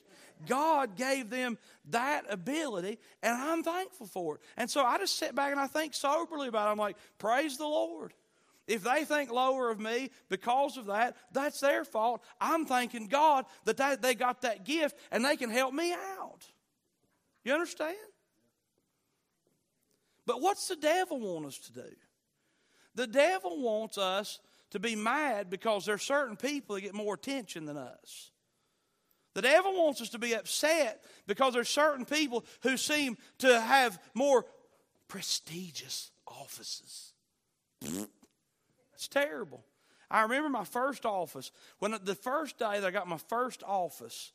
God 0.45 0.95
gave 0.95 1.29
them 1.29 1.57
that 1.89 2.25
ability, 2.29 2.99
and 3.23 3.35
I'm 3.35 3.63
thankful 3.63 4.05
for 4.05 4.35
it. 4.35 4.41
And 4.55 4.69
so 4.69 4.83
I 4.83 4.97
just 4.97 5.17
sit 5.17 5.33
back 5.33 5.51
and 5.51 5.59
I 5.59 5.67
think 5.67 5.93
soberly 5.93 6.47
about 6.47 6.67
it. 6.67 6.71
I'm 6.71 6.77
like, 6.77 6.97
praise 7.17 7.57
the 7.57 7.65
Lord. 7.65 8.13
If 8.67 8.83
they 8.83 9.05
think 9.05 9.31
lower 9.31 9.71
of 9.71 9.79
me 9.79 10.11
because 10.29 10.77
of 10.77 10.87
that, 10.87 11.15
that's 11.31 11.61
their 11.61 11.85
fault. 11.85 12.21
I'm 12.39 12.65
thanking 12.65 13.07
God 13.07 13.45
that 13.63 13.77
they, 13.77 13.95
they 13.99 14.13
got 14.13 14.41
that 14.41 14.65
gift 14.65 14.97
and 15.09 15.23
they 15.23 15.37
can 15.37 15.49
help 15.49 15.73
me 15.73 15.93
out. 15.93 16.45
You 17.45 17.53
understand? 17.53 17.95
But 20.25 20.41
what's 20.41 20.67
the 20.67 20.75
devil 20.75 21.19
want 21.21 21.45
us 21.45 21.57
to 21.59 21.73
do? 21.73 21.95
The 22.93 23.07
devil 23.07 23.61
wants 23.61 23.97
us 23.97 24.39
to 24.71 24.79
be 24.79 24.95
mad 24.95 25.49
because 25.49 25.85
there's 25.85 26.03
certain 26.03 26.35
people 26.35 26.75
that 26.75 26.81
get 26.81 26.93
more 26.93 27.13
attention 27.13 27.65
than 27.65 27.77
us. 27.77 28.31
The 29.33 29.41
devil 29.43 29.73
wants 29.73 30.01
us 30.01 30.09
to 30.09 30.17
be 30.17 30.33
upset 30.33 31.03
because 31.27 31.53
there's 31.53 31.69
certain 31.69 32.05
people 32.05 32.43
who 32.63 32.75
seem 32.75 33.17
to 33.39 33.59
have 33.61 33.99
more 34.13 34.45
prestigious 35.07 36.11
offices. 36.25 37.13
It's 38.95 39.07
terrible. 39.07 39.63
I 40.09 40.23
remember 40.23 40.49
my 40.49 40.63
first 40.63 41.05
office. 41.05 41.51
When 41.79 41.95
the 42.03 42.15
first 42.15 42.57
day 42.57 42.79
that 42.79 42.87
I 42.87 42.91
got 42.91 43.07
my 43.07 43.17
first 43.17 43.61
office 43.63 44.31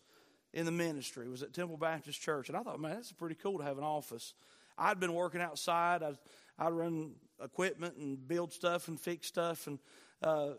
in 0.52 0.66
the 0.66 0.72
ministry 0.72 1.28
was 1.28 1.42
at 1.42 1.52
Temple 1.52 1.78
Baptist 1.78 2.20
Church, 2.20 2.48
and 2.48 2.56
I 2.56 2.62
thought, 2.62 2.78
man, 2.78 2.94
that's 2.94 3.10
pretty 3.10 3.34
cool 3.34 3.58
to 3.58 3.64
have 3.64 3.78
an 3.78 3.84
office. 3.84 4.34
I'd 4.78 5.00
been 5.00 5.14
working 5.14 5.40
outside. 5.40 6.02
I'd, 6.02 6.18
I'd 6.58 6.72
run 6.72 7.12
equipment 7.42 7.96
and 7.96 8.28
build 8.28 8.52
stuff 8.52 8.88
and 8.88 9.00
fix 9.00 9.26
stuff 9.26 9.66
and 9.66 9.78
uh, 10.22 10.50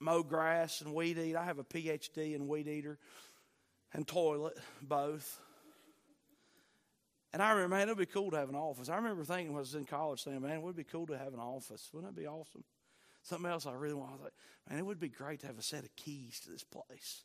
mow 0.00 0.22
grass 0.22 0.80
and 0.80 0.94
weed 0.94 1.18
eat. 1.18 1.36
I 1.36 1.44
have 1.44 1.58
a 1.58 1.64
PhD 1.64 2.34
in 2.34 2.48
weed 2.48 2.68
eater 2.68 2.98
and 3.92 4.06
toilet, 4.06 4.58
both. 4.82 5.40
And 7.32 7.42
I 7.42 7.50
remember, 7.50 7.76
man, 7.76 7.88
it 7.88 7.96
would 7.96 7.98
be 7.98 8.12
cool 8.12 8.30
to 8.30 8.36
have 8.36 8.48
an 8.48 8.54
office. 8.54 8.88
I 8.88 8.96
remember 8.96 9.24
thinking 9.24 9.48
when 9.48 9.56
I 9.56 9.60
was 9.60 9.74
in 9.74 9.84
college, 9.84 10.22
saying, 10.22 10.40
man, 10.40 10.52
it 10.52 10.62
would 10.62 10.76
be 10.76 10.84
cool 10.84 11.06
to 11.06 11.18
have 11.18 11.34
an 11.34 11.40
office. 11.40 11.90
Wouldn't 11.92 12.14
that 12.14 12.20
be 12.20 12.28
awesome? 12.28 12.62
Something 13.22 13.50
else 13.50 13.66
I 13.66 13.72
really 13.72 13.94
want. 13.94 14.12
I 14.14 14.16
thought, 14.22 14.32
man, 14.68 14.78
it 14.78 14.86
would 14.86 15.00
be 15.00 15.08
great 15.08 15.40
to 15.40 15.46
have 15.46 15.58
a 15.58 15.62
set 15.62 15.82
of 15.82 15.96
keys 15.96 16.40
to 16.44 16.50
this 16.50 16.62
place. 16.62 17.24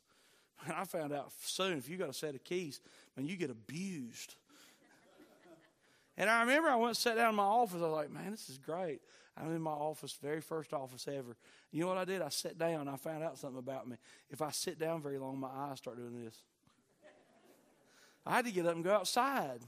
And 0.66 0.74
I 0.74 0.84
found 0.84 1.12
out 1.12 1.32
soon 1.42 1.78
if 1.78 1.88
you 1.88 1.96
got 1.96 2.10
a 2.10 2.14
set 2.14 2.34
of 2.34 2.44
keys, 2.44 2.80
man, 3.16 3.26
you 3.26 3.36
get 3.36 3.50
abused. 3.50 4.34
and 6.16 6.28
I 6.28 6.40
remember 6.40 6.68
I 6.68 6.76
went 6.76 6.88
and 6.88 6.96
sat 6.96 7.16
down 7.16 7.30
in 7.30 7.36
my 7.36 7.44
office. 7.44 7.80
I 7.80 7.84
was 7.84 7.92
like, 7.92 8.10
man, 8.10 8.30
this 8.30 8.50
is 8.50 8.58
great. 8.58 9.00
I'm 9.40 9.54
in 9.54 9.62
my 9.62 9.70
office, 9.70 10.18
very 10.20 10.40
first 10.40 10.72
office 10.72 11.06
ever. 11.08 11.36
You 11.70 11.82
know 11.82 11.88
what 11.88 11.98
I 11.98 12.04
did? 12.04 12.20
I 12.20 12.28
sat 12.28 12.58
down. 12.58 12.88
I 12.88 12.96
found 12.96 13.22
out 13.22 13.38
something 13.38 13.58
about 13.58 13.88
me. 13.88 13.96
If 14.28 14.42
I 14.42 14.50
sit 14.50 14.78
down 14.78 15.00
very 15.00 15.18
long, 15.18 15.38
my 15.38 15.48
eyes 15.48 15.78
start 15.78 15.96
doing 15.96 16.24
this. 16.24 16.36
I 18.26 18.36
had 18.36 18.44
to 18.44 18.50
get 18.52 18.66
up 18.66 18.74
and 18.74 18.84
go 18.84 18.92
outside. 18.92 19.60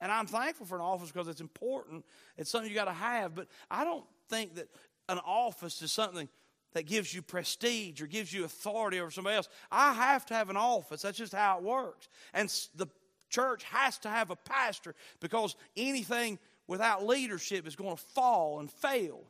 And 0.00 0.10
I'm 0.10 0.26
thankful 0.26 0.66
for 0.66 0.76
an 0.76 0.80
office 0.80 1.10
because 1.10 1.28
it's 1.28 1.40
important. 1.40 2.04
It's 2.36 2.50
something 2.50 2.70
you 2.70 2.74
got 2.74 2.86
to 2.86 2.92
have. 2.92 3.34
But 3.34 3.48
I 3.70 3.84
don't 3.84 4.04
think 4.28 4.54
that 4.54 4.68
an 5.08 5.18
office 5.26 5.82
is 5.82 5.92
something 5.92 6.28
that 6.72 6.86
gives 6.86 7.12
you 7.12 7.22
prestige 7.22 8.00
or 8.00 8.06
gives 8.06 8.32
you 8.32 8.44
authority 8.44 9.00
over 9.00 9.10
somebody 9.10 9.36
else. 9.36 9.48
I 9.70 9.92
have 9.94 10.24
to 10.26 10.34
have 10.34 10.50
an 10.50 10.56
office. 10.56 11.02
That's 11.02 11.18
just 11.18 11.34
how 11.34 11.58
it 11.58 11.64
works. 11.64 12.08
And 12.32 12.48
the 12.76 12.86
church 13.28 13.64
has 13.64 13.98
to 13.98 14.08
have 14.08 14.30
a 14.30 14.36
pastor 14.36 14.94
because 15.20 15.56
anything 15.76 16.38
without 16.68 17.04
leadership 17.04 17.66
is 17.66 17.74
going 17.74 17.96
to 17.96 18.02
fall 18.14 18.60
and 18.60 18.70
fail. 18.70 19.24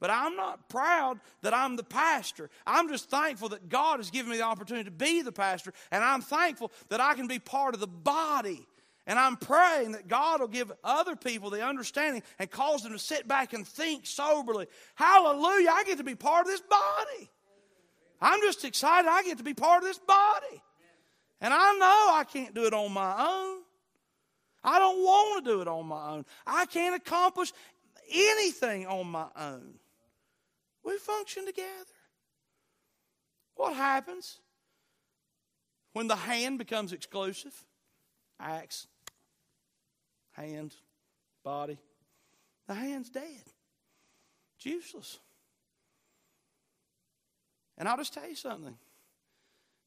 But 0.00 0.10
I'm 0.10 0.34
not 0.34 0.68
proud 0.68 1.20
that 1.42 1.54
I'm 1.54 1.76
the 1.76 1.84
pastor. 1.84 2.50
I'm 2.66 2.88
just 2.88 3.08
thankful 3.10 3.50
that 3.50 3.68
God 3.68 3.98
has 3.98 4.10
given 4.10 4.30
me 4.30 4.38
the 4.38 4.44
opportunity 4.44 4.84
to 4.84 4.90
be 4.90 5.22
the 5.22 5.32
pastor, 5.32 5.72
and 5.90 6.02
I'm 6.02 6.22
thankful 6.22 6.72
that 6.88 7.00
I 7.00 7.14
can 7.14 7.26
be 7.26 7.38
part 7.38 7.74
of 7.74 7.80
the 7.80 7.86
body. 7.86 8.66
And 9.06 9.18
I'm 9.18 9.36
praying 9.36 9.92
that 9.92 10.08
God 10.08 10.40
will 10.40 10.48
give 10.48 10.70
other 10.84 11.16
people 11.16 11.50
the 11.50 11.64
understanding 11.64 12.22
and 12.38 12.50
cause 12.50 12.82
them 12.82 12.92
to 12.92 12.98
sit 12.98 13.26
back 13.26 13.54
and 13.54 13.66
think 13.66 14.06
soberly. 14.06 14.66
Hallelujah, 14.94 15.70
I 15.70 15.84
get 15.84 15.98
to 15.98 16.04
be 16.04 16.14
part 16.14 16.42
of 16.42 16.46
this 16.46 16.60
body. 16.60 17.30
I'm 18.20 18.40
just 18.42 18.64
excited 18.64 19.08
I 19.08 19.22
get 19.22 19.38
to 19.38 19.44
be 19.44 19.54
part 19.54 19.82
of 19.82 19.88
this 19.88 19.98
body. 19.98 20.62
And 21.40 21.52
I 21.52 21.72
know 21.78 22.14
I 22.14 22.24
can't 22.30 22.54
do 22.54 22.66
it 22.66 22.74
on 22.74 22.92
my 22.92 23.14
own. 23.18 23.62
I 24.62 24.78
don't 24.78 24.98
want 24.98 25.44
to 25.44 25.50
do 25.50 25.60
it 25.62 25.68
on 25.68 25.86
my 25.86 26.10
own. 26.10 26.26
I 26.46 26.66
can't 26.66 26.94
accomplish 26.94 27.52
anything 28.12 28.86
on 28.86 29.06
my 29.06 29.26
own. 29.36 29.74
We 30.84 30.98
function 30.98 31.46
together. 31.46 31.68
What 33.54 33.74
happens 33.74 34.38
when 35.92 36.06
the 36.06 36.16
hand 36.16 36.58
becomes 36.58 36.92
exclusive? 36.92 37.54
Acts, 38.38 38.86
hand, 40.32 40.74
body. 41.44 41.78
The 42.66 42.74
hand's 42.74 43.10
dead. 43.10 43.42
It's 44.56 44.66
useless. 44.66 45.18
And 47.76 47.88
I'll 47.88 47.96
just 47.96 48.12
tell 48.12 48.28
you 48.28 48.36
something. 48.36 48.76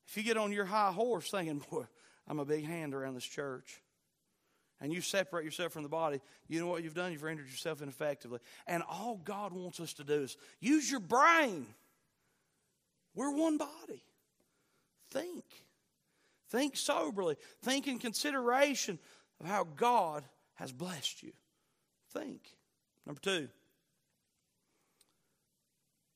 If 0.07 0.17
you 0.17 0.23
get 0.23 0.37
on 0.37 0.51
your 0.51 0.65
high 0.65 0.91
horse 0.91 1.29
thinking, 1.29 1.63
boy, 1.71 1.85
I'm 2.27 2.39
a 2.39 2.45
big 2.45 2.65
hand 2.65 2.93
around 2.93 3.13
this 3.13 3.23
church, 3.23 3.81
and 4.83 4.93
you 4.93 4.99
separate 4.99 5.45
yourself 5.45 5.71
from 5.71 5.83
the 5.83 5.89
body, 5.89 6.19
you 6.49 6.59
know 6.59 6.67
what 6.67 6.83
you've 6.83 6.93
done? 6.93 7.13
You've 7.13 7.23
rendered 7.23 7.49
yourself 7.49 7.81
ineffectively. 7.81 8.39
And 8.67 8.83
all 8.83 9.19
God 9.23 9.53
wants 9.53 9.79
us 9.79 9.93
to 9.93 10.03
do 10.03 10.23
is 10.23 10.35
use 10.59 10.91
your 10.91 10.99
brain. 10.99 11.65
We're 13.15 13.31
one 13.31 13.57
body. 13.57 14.03
Think. 15.09 15.45
Think 16.49 16.75
soberly. 16.75 17.37
Think 17.61 17.87
in 17.87 17.97
consideration 17.97 18.99
of 19.39 19.47
how 19.47 19.63
God 19.63 20.25
has 20.55 20.73
blessed 20.73 21.23
you. 21.23 21.31
Think. 22.11 22.41
Number 23.05 23.21
two, 23.21 23.47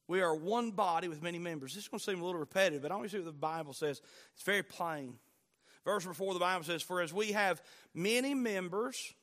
we 0.10 0.19
are 0.19 0.36
one 0.36 0.71
body 0.71 1.08
with 1.08 1.23
many 1.23 1.39
members. 1.39 1.73
This 1.73 1.84
is 1.84 1.88
going 1.88 1.99
to 1.99 2.06
seem 2.06 2.21
a 2.21 2.25
little 2.25 2.39
repetitive, 2.39 2.82
but 2.82 2.91
I 2.91 2.95
want 2.95 3.06
you 3.06 3.19
to 3.19 3.23
see 3.23 3.25
what 3.25 3.34
the 3.34 3.39
Bible 3.39 3.71
says. 3.71 4.01
It's 4.34 4.43
very 4.43 4.63
plain. 4.63 5.13
Verse 5.88 6.06
before 6.06 6.34
the 6.34 6.39
Bible 6.41 6.65
says, 6.65 6.84
For 6.84 7.00
as 7.00 7.13
we 7.13 7.32
have 7.32 7.62
many 7.93 8.34
members 8.34 9.13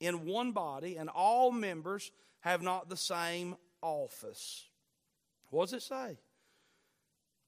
in 0.00 0.26
one 0.26 0.50
body, 0.50 0.96
and 0.96 1.08
all 1.08 1.52
members 1.52 2.10
have 2.40 2.60
not 2.60 2.88
the 2.88 2.96
same 2.96 3.54
office. 3.80 4.64
What 5.50 5.66
does 5.66 5.74
it 5.74 5.82
say? 5.82 6.18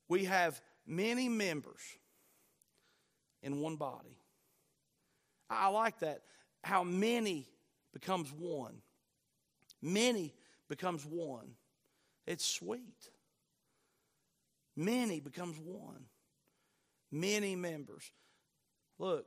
We 0.09 0.27
have 0.27 0.61
many 0.87 1.29
members 1.29 1.81
in 3.43 3.59
one 3.59 3.75
body. 3.75 4.21
I 5.51 5.67
like 5.71 5.99
that. 5.99 6.21
How 6.63 6.85
many 6.85 7.49
becomes 7.93 8.31
one. 8.33 8.77
Many 9.83 10.33
becomes 10.69 11.05
one. 11.05 11.57
It's 12.25 12.47
sweet. 12.47 13.11
Many 14.77 15.19
becomes 15.19 15.59
one. 15.59 16.05
Many 17.11 17.57
members. 17.57 18.13
Look, 18.99 19.27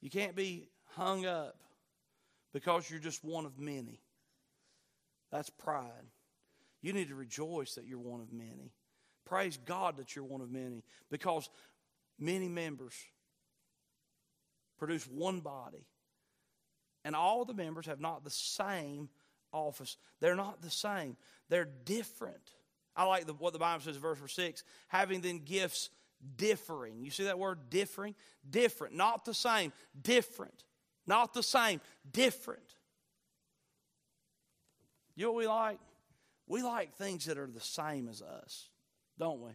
you 0.00 0.10
can't 0.10 0.36
be 0.36 0.68
hung 0.94 1.26
up 1.26 1.56
because 2.52 2.90
you're 2.90 3.00
just 3.00 3.24
one 3.24 3.46
of 3.46 3.58
many. 3.58 4.00
That's 5.30 5.50
pride. 5.50 6.06
You 6.82 6.92
need 6.92 7.08
to 7.08 7.14
rejoice 7.14 7.74
that 7.74 7.86
you're 7.86 7.98
one 7.98 8.20
of 8.20 8.32
many. 8.32 8.72
Praise 9.24 9.58
God 9.58 9.98
that 9.98 10.16
you're 10.16 10.24
one 10.24 10.40
of 10.40 10.50
many 10.50 10.82
because 11.10 11.48
many 12.18 12.48
members 12.48 12.94
produce 14.78 15.04
one 15.06 15.40
body. 15.40 15.86
And 17.04 17.14
all 17.14 17.44
the 17.44 17.54
members 17.54 17.86
have 17.86 18.00
not 18.00 18.24
the 18.24 18.30
same 18.30 19.08
office. 19.52 19.96
They're 20.20 20.34
not 20.34 20.62
the 20.62 20.70
same, 20.70 21.16
they're 21.48 21.68
different. 21.84 22.52
I 22.96 23.04
like 23.04 23.26
the, 23.26 23.34
what 23.34 23.52
the 23.52 23.58
Bible 23.58 23.84
says 23.84 23.96
verse 23.96 24.18
6 24.26 24.64
having 24.88 25.20
then 25.20 25.38
gifts 25.38 25.90
differing. 26.36 27.04
You 27.04 27.10
see 27.10 27.24
that 27.24 27.38
word 27.38 27.70
differing? 27.70 28.14
Different. 28.48 28.94
Not 28.94 29.24
the 29.24 29.34
same. 29.34 29.72
Different. 30.00 30.64
Not 31.06 31.34
the 31.34 31.42
same. 31.42 31.80
Different. 32.10 32.62
You 35.16 35.26
know 35.26 35.32
what 35.32 35.38
we 35.38 35.46
like? 35.46 35.78
We 36.46 36.62
like 36.62 36.94
things 36.94 37.26
that 37.26 37.38
are 37.38 37.46
the 37.46 37.60
same 37.60 38.08
as 38.08 38.22
us, 38.22 38.68
don't 39.18 39.40
we? 39.40 39.50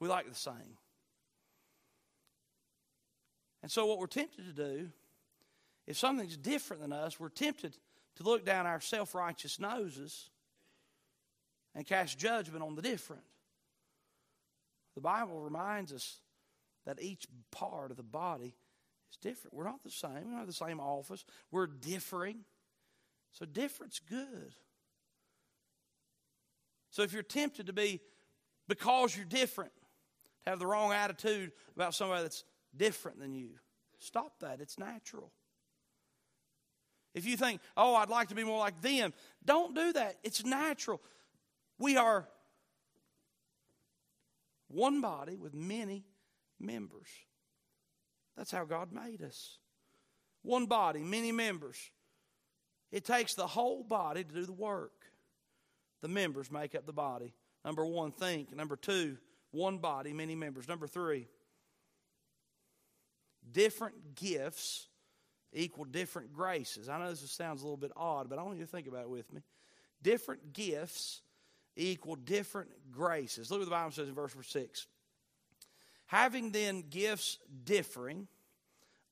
We 0.00 0.08
like 0.08 0.28
the 0.28 0.34
same. 0.34 0.76
And 3.62 3.70
so, 3.70 3.86
what 3.86 3.98
we're 3.98 4.06
tempted 4.06 4.44
to 4.44 4.52
do, 4.52 4.88
if 5.86 5.96
something's 5.96 6.36
different 6.36 6.82
than 6.82 6.92
us, 6.92 7.18
we're 7.18 7.28
tempted 7.28 7.76
to 8.16 8.22
look 8.22 8.44
down 8.44 8.66
our 8.66 8.80
self 8.80 9.14
righteous 9.14 9.58
noses 9.58 10.30
and 11.74 11.86
cast 11.86 12.18
judgment 12.18 12.62
on 12.62 12.74
the 12.74 12.82
different. 12.82 13.22
The 14.94 15.00
Bible 15.00 15.40
reminds 15.40 15.92
us 15.92 16.18
that 16.84 17.00
each 17.00 17.26
part 17.50 17.90
of 17.90 17.96
the 17.96 18.02
body 18.02 18.54
is 19.10 19.16
different. 19.18 19.54
We're 19.54 19.64
not 19.64 19.82
the 19.82 19.90
same. 19.90 20.14
We 20.14 20.30
don't 20.30 20.38
have 20.38 20.46
the 20.46 20.52
same 20.52 20.80
office. 20.80 21.24
We're 21.50 21.66
differing. 21.66 22.44
So 23.32 23.46
different's 23.46 23.98
good. 23.98 24.54
So 26.90 27.02
if 27.02 27.12
you're 27.12 27.22
tempted 27.22 27.66
to 27.66 27.72
be, 27.72 28.00
because 28.68 29.16
you're 29.16 29.24
different, 29.24 29.72
to 30.44 30.50
have 30.50 30.58
the 30.58 30.66
wrong 30.66 30.92
attitude 30.92 31.52
about 31.74 31.94
somebody 31.94 32.22
that's 32.22 32.44
different 32.76 33.18
than 33.18 33.34
you, 33.34 33.50
stop 33.98 34.40
that. 34.40 34.60
It's 34.60 34.78
natural. 34.78 35.30
If 37.14 37.26
you 37.26 37.36
think, 37.36 37.60
oh, 37.76 37.94
I'd 37.94 38.08
like 38.08 38.28
to 38.28 38.34
be 38.34 38.44
more 38.44 38.58
like 38.58 38.80
them, 38.80 39.12
don't 39.44 39.74
do 39.74 39.92
that. 39.94 40.16
It's 40.22 40.44
natural. 40.44 41.00
We 41.78 41.96
are 41.96 42.28
one 44.72 45.00
body 45.00 45.36
with 45.36 45.54
many 45.54 46.04
members. 46.58 47.08
That's 48.36 48.50
how 48.50 48.64
God 48.64 48.92
made 48.92 49.22
us. 49.22 49.58
One 50.42 50.66
body, 50.66 51.00
many 51.00 51.32
members. 51.32 51.78
It 52.90 53.04
takes 53.04 53.34
the 53.34 53.46
whole 53.46 53.82
body 53.82 54.24
to 54.24 54.34
do 54.34 54.46
the 54.46 54.52
work. 54.52 54.92
The 56.00 56.08
members 56.08 56.50
make 56.50 56.74
up 56.74 56.86
the 56.86 56.92
body. 56.92 57.34
Number 57.64 57.84
one, 57.84 58.12
think. 58.12 58.54
Number 58.54 58.76
two, 58.76 59.18
one 59.52 59.78
body, 59.78 60.12
many 60.12 60.34
members. 60.34 60.66
Number 60.66 60.86
three, 60.86 61.28
different 63.50 64.14
gifts 64.14 64.88
equal 65.52 65.84
different 65.84 66.32
graces. 66.32 66.88
I 66.88 66.98
know 66.98 67.10
this 67.10 67.30
sounds 67.30 67.60
a 67.60 67.64
little 67.64 67.76
bit 67.76 67.92
odd, 67.96 68.28
but 68.28 68.38
I 68.38 68.42
want 68.42 68.58
you 68.58 68.64
to 68.64 68.70
think 68.70 68.86
about 68.86 69.02
it 69.02 69.10
with 69.10 69.32
me. 69.32 69.42
Different 70.02 70.52
gifts 70.52 71.20
equal 71.76 72.16
different 72.16 72.70
graces. 72.90 73.50
Look 73.50 73.60
what 73.60 73.64
the 73.66 73.70
Bible 73.70 73.92
says 73.92 74.08
in 74.08 74.14
verse 74.14 74.34
6. 74.40 74.86
Having 76.06 76.52
then 76.52 76.84
gifts 76.90 77.38
differing 77.64 78.28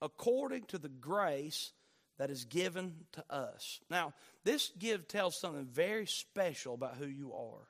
according 0.03 0.65
to 0.65 0.79
the 0.79 0.89
grace 0.89 1.73
that 2.19 2.31
is 2.31 2.45
given 2.45 2.95
to 3.13 3.25
us. 3.31 3.81
Now, 3.89 4.13
this 4.45 4.73
give 4.79 5.09
tells 5.09 5.39
something 5.39 5.65
very 5.65 6.07
special 6.07 6.75
about 6.75 6.97
who 6.97 7.07
you 7.07 7.33
are. 7.33 7.67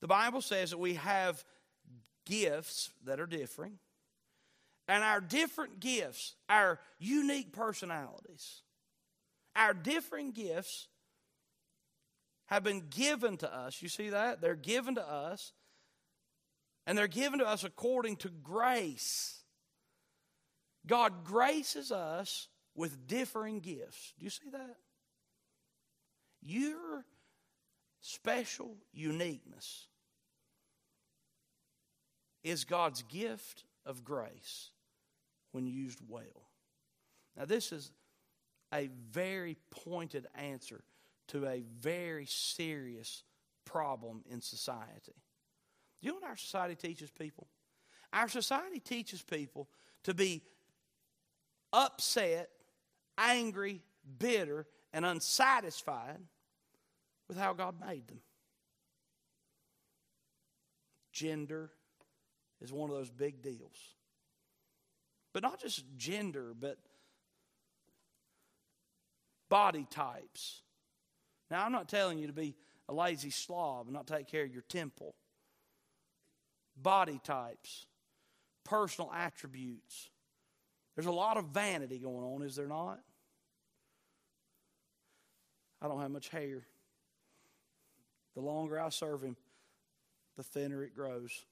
The 0.00 0.08
Bible 0.08 0.40
says 0.40 0.70
that 0.70 0.78
we 0.78 0.94
have 0.94 1.44
gifts 2.24 2.90
that 3.04 3.20
are 3.20 3.26
differing, 3.26 3.78
and 4.88 5.04
our 5.04 5.20
different 5.20 5.80
gifts, 5.80 6.34
our 6.48 6.80
unique 6.98 7.52
personalities, 7.52 8.62
our 9.54 9.74
differing 9.74 10.32
gifts 10.32 10.88
have 12.52 12.62
been 12.62 12.82
given 12.90 13.38
to 13.38 13.50
us. 13.50 13.80
You 13.80 13.88
see 13.88 14.10
that? 14.10 14.42
They're 14.42 14.54
given 14.54 14.96
to 14.96 15.08
us. 15.08 15.52
And 16.86 16.98
they're 16.98 17.08
given 17.08 17.38
to 17.38 17.46
us 17.46 17.64
according 17.64 18.16
to 18.16 18.28
grace. 18.28 19.40
God 20.86 21.24
graces 21.24 21.90
us 21.90 22.48
with 22.74 23.06
differing 23.06 23.60
gifts. 23.60 24.12
Do 24.18 24.24
you 24.24 24.30
see 24.30 24.50
that? 24.52 24.76
Your 26.42 27.06
special 28.02 28.76
uniqueness 28.92 29.86
is 32.44 32.64
God's 32.64 33.02
gift 33.04 33.64
of 33.86 34.04
grace 34.04 34.70
when 35.52 35.66
used 35.66 36.00
well. 36.06 36.50
Now, 37.34 37.46
this 37.46 37.72
is 37.72 37.92
a 38.74 38.90
very 39.10 39.56
pointed 39.70 40.26
answer 40.34 40.82
to 41.28 41.46
a 41.46 41.62
very 41.80 42.26
serious 42.26 43.22
problem 43.64 44.22
in 44.30 44.40
society. 44.40 45.14
Do 46.00 46.06
you 46.06 46.08
know 46.10 46.14
what 46.16 46.28
our 46.28 46.36
society 46.36 46.74
teaches 46.74 47.10
people? 47.10 47.46
Our 48.12 48.28
society 48.28 48.80
teaches 48.80 49.22
people 49.22 49.68
to 50.04 50.14
be 50.14 50.42
upset, 51.72 52.50
angry, 53.16 53.80
bitter, 54.18 54.66
and 54.92 55.06
unsatisfied 55.06 56.18
with 57.28 57.38
how 57.38 57.54
God 57.54 57.76
made 57.80 58.06
them. 58.08 58.20
Gender 61.12 61.70
is 62.60 62.72
one 62.72 62.90
of 62.90 62.96
those 62.96 63.10
big 63.10 63.42
deals. 63.42 63.78
But 65.32 65.42
not 65.42 65.60
just 65.60 65.84
gender, 65.96 66.52
but 66.58 66.78
body 69.48 69.86
types. 69.90 70.61
Now, 71.52 71.66
I'm 71.66 71.72
not 71.72 71.86
telling 71.86 72.18
you 72.18 72.28
to 72.28 72.32
be 72.32 72.54
a 72.88 72.94
lazy 72.94 73.28
slob 73.28 73.84
and 73.84 73.92
not 73.92 74.06
take 74.06 74.26
care 74.26 74.42
of 74.42 74.50
your 74.50 74.62
temple. 74.70 75.14
Body 76.80 77.20
types, 77.22 77.84
personal 78.64 79.12
attributes. 79.12 80.08
There's 80.96 81.06
a 81.06 81.12
lot 81.12 81.36
of 81.36 81.48
vanity 81.48 81.98
going 81.98 82.24
on, 82.24 82.40
is 82.40 82.56
there 82.56 82.66
not? 82.66 83.00
I 85.82 85.88
don't 85.88 86.00
have 86.00 86.10
much 86.10 86.30
hair. 86.30 86.62
The 88.34 88.40
longer 88.40 88.80
I 88.80 88.88
serve 88.88 89.22
him, 89.22 89.36
the 90.38 90.42
thinner 90.42 90.82
it 90.82 90.94
grows. 90.96 91.44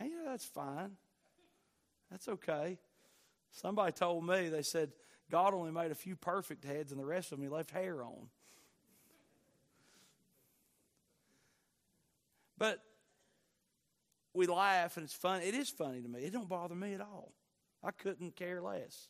Yeah, 0.00 0.06
that's 0.26 0.44
fine. 0.44 0.92
That's 2.08 2.28
okay. 2.28 2.78
Somebody 3.50 3.90
told 3.90 4.24
me, 4.24 4.48
they 4.48 4.62
said, 4.62 4.92
God 5.30 5.54
only 5.54 5.70
made 5.70 5.90
a 5.90 5.94
few 5.94 6.16
perfect 6.16 6.64
heads 6.64 6.90
and 6.90 7.00
the 7.00 7.04
rest 7.04 7.32
of 7.32 7.38
them 7.38 7.46
he 7.46 7.54
left 7.54 7.70
hair 7.70 8.02
on. 8.02 8.28
But 12.56 12.82
we 14.34 14.46
laugh 14.46 14.96
and 14.96 15.04
it's 15.04 15.14
fun. 15.14 15.42
It 15.42 15.54
is 15.54 15.68
funny 15.68 16.00
to 16.00 16.08
me. 16.08 16.20
It 16.20 16.32
don't 16.32 16.48
bother 16.48 16.74
me 16.74 16.94
at 16.94 17.00
all. 17.00 17.32
I 17.82 17.90
couldn't 17.90 18.36
care 18.36 18.60
less. 18.60 19.08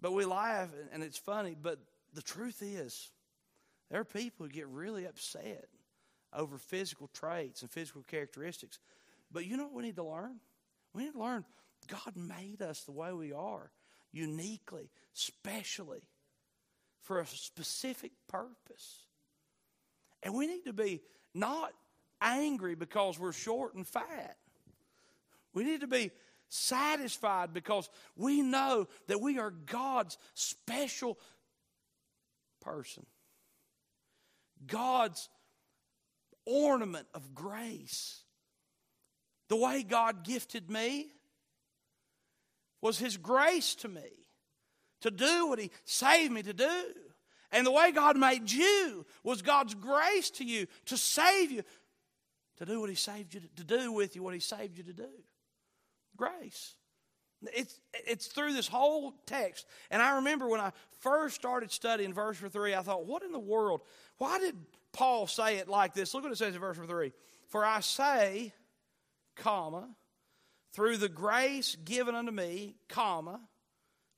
But 0.00 0.12
we 0.12 0.24
laugh 0.24 0.70
and 0.92 1.02
it's 1.02 1.18
funny. 1.18 1.56
But 1.60 1.78
the 2.14 2.22
truth 2.22 2.62
is, 2.62 3.10
there 3.90 4.00
are 4.00 4.04
people 4.04 4.46
who 4.46 4.52
get 4.52 4.68
really 4.68 5.04
upset 5.06 5.66
over 6.32 6.56
physical 6.56 7.08
traits 7.12 7.62
and 7.62 7.70
physical 7.70 8.02
characteristics. 8.02 8.78
But 9.32 9.46
you 9.46 9.56
know 9.56 9.64
what 9.64 9.74
we 9.74 9.82
need 9.82 9.96
to 9.96 10.04
learn? 10.04 10.36
We 10.94 11.04
need 11.04 11.12
to 11.12 11.20
learn 11.20 11.44
God 11.88 12.16
made 12.16 12.62
us 12.62 12.82
the 12.82 12.92
way 12.92 13.12
we 13.12 13.32
are, 13.32 13.70
uniquely, 14.12 14.90
specially, 15.12 16.02
for 17.02 17.20
a 17.20 17.26
specific 17.26 18.12
purpose. 18.28 19.06
And 20.22 20.34
we 20.34 20.46
need 20.46 20.64
to 20.66 20.72
be 20.72 21.00
not 21.34 21.72
angry 22.20 22.74
because 22.74 23.18
we're 23.18 23.32
short 23.32 23.74
and 23.74 23.86
fat. 23.86 24.36
We 25.54 25.64
need 25.64 25.80
to 25.80 25.86
be 25.86 26.10
satisfied 26.48 27.54
because 27.54 27.88
we 28.16 28.42
know 28.42 28.88
that 29.06 29.20
we 29.20 29.38
are 29.38 29.50
God's 29.50 30.18
special 30.34 31.18
person. 32.60 33.06
God's 34.66 35.28
ornament 36.44 37.06
of 37.14 37.34
grace. 37.34 38.22
The 39.48 39.56
way 39.56 39.82
God 39.82 40.24
gifted 40.24 40.70
me 40.70 41.08
was 42.80 42.98
His 42.98 43.16
grace 43.16 43.74
to 43.76 43.88
me 43.88 44.10
to 45.02 45.10
do 45.10 45.48
what 45.48 45.58
He 45.58 45.70
saved 45.84 46.32
me 46.32 46.42
to 46.42 46.52
do. 46.52 46.82
And 47.52 47.66
the 47.66 47.72
way 47.72 47.90
God 47.90 48.16
made 48.16 48.50
you 48.50 49.04
was 49.24 49.42
God's 49.42 49.74
grace 49.74 50.30
to 50.32 50.44
you 50.44 50.66
to 50.86 50.96
save 50.96 51.50
you, 51.50 51.62
to 52.58 52.64
do 52.64 52.80
what 52.80 52.90
He 52.90 52.96
saved 52.96 53.34
you 53.34 53.40
to, 53.56 53.64
do 53.64 53.92
with 53.92 54.14
you, 54.14 54.22
what 54.22 54.34
He 54.34 54.40
saved 54.40 54.78
you 54.78 54.84
to 54.84 54.92
do. 54.92 55.08
Grace. 56.16 56.74
It's, 57.54 57.80
it's 57.94 58.26
through 58.26 58.52
this 58.52 58.68
whole 58.68 59.14
text. 59.26 59.66
And 59.90 60.02
I 60.02 60.16
remember 60.16 60.46
when 60.46 60.60
I 60.60 60.72
first 61.00 61.34
started 61.34 61.72
studying 61.72 62.12
verse 62.12 62.38
3, 62.38 62.74
I 62.74 62.82
thought, 62.82 63.06
what 63.06 63.22
in 63.22 63.32
the 63.32 63.38
world? 63.38 63.80
Why 64.18 64.38
did 64.38 64.54
Paul 64.92 65.26
say 65.26 65.56
it 65.56 65.68
like 65.68 65.94
this? 65.94 66.12
Look 66.12 66.24
what 66.24 66.32
it 66.32 66.38
says 66.38 66.54
in 66.54 66.60
verse 66.60 66.76
3. 66.76 67.12
For 67.48 67.64
I 67.64 67.80
say, 67.80 68.52
comma, 69.36 69.88
through 70.72 70.96
the 70.96 71.08
grace 71.08 71.76
given 71.84 72.14
unto 72.14 72.32
me, 72.32 72.76
comma, 72.88 73.40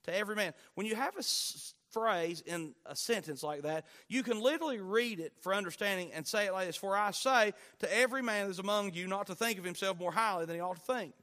to 0.03 0.15
every 0.15 0.35
man. 0.35 0.53
When 0.75 0.85
you 0.85 0.95
have 0.95 1.15
a 1.17 1.23
phrase 1.91 2.41
in 2.45 2.73
a 2.85 2.95
sentence 2.95 3.43
like 3.43 3.63
that, 3.63 3.85
you 4.07 4.23
can 4.23 4.41
literally 4.41 4.79
read 4.79 5.19
it 5.19 5.33
for 5.41 5.53
understanding 5.53 6.11
and 6.13 6.27
say 6.27 6.47
it 6.47 6.53
like 6.53 6.67
this 6.67 6.75
For 6.75 6.97
I 6.97 7.11
say 7.11 7.53
to 7.79 7.97
every 7.97 8.21
man 8.21 8.45
that 8.45 8.51
is 8.51 8.59
among 8.59 8.93
you 8.93 9.07
not 9.07 9.27
to 9.27 9.35
think 9.35 9.57
of 9.57 9.65
himself 9.65 9.99
more 9.99 10.11
highly 10.11 10.45
than 10.45 10.55
he 10.55 10.61
ought 10.61 10.75
to 10.75 10.93
think. 10.93 11.13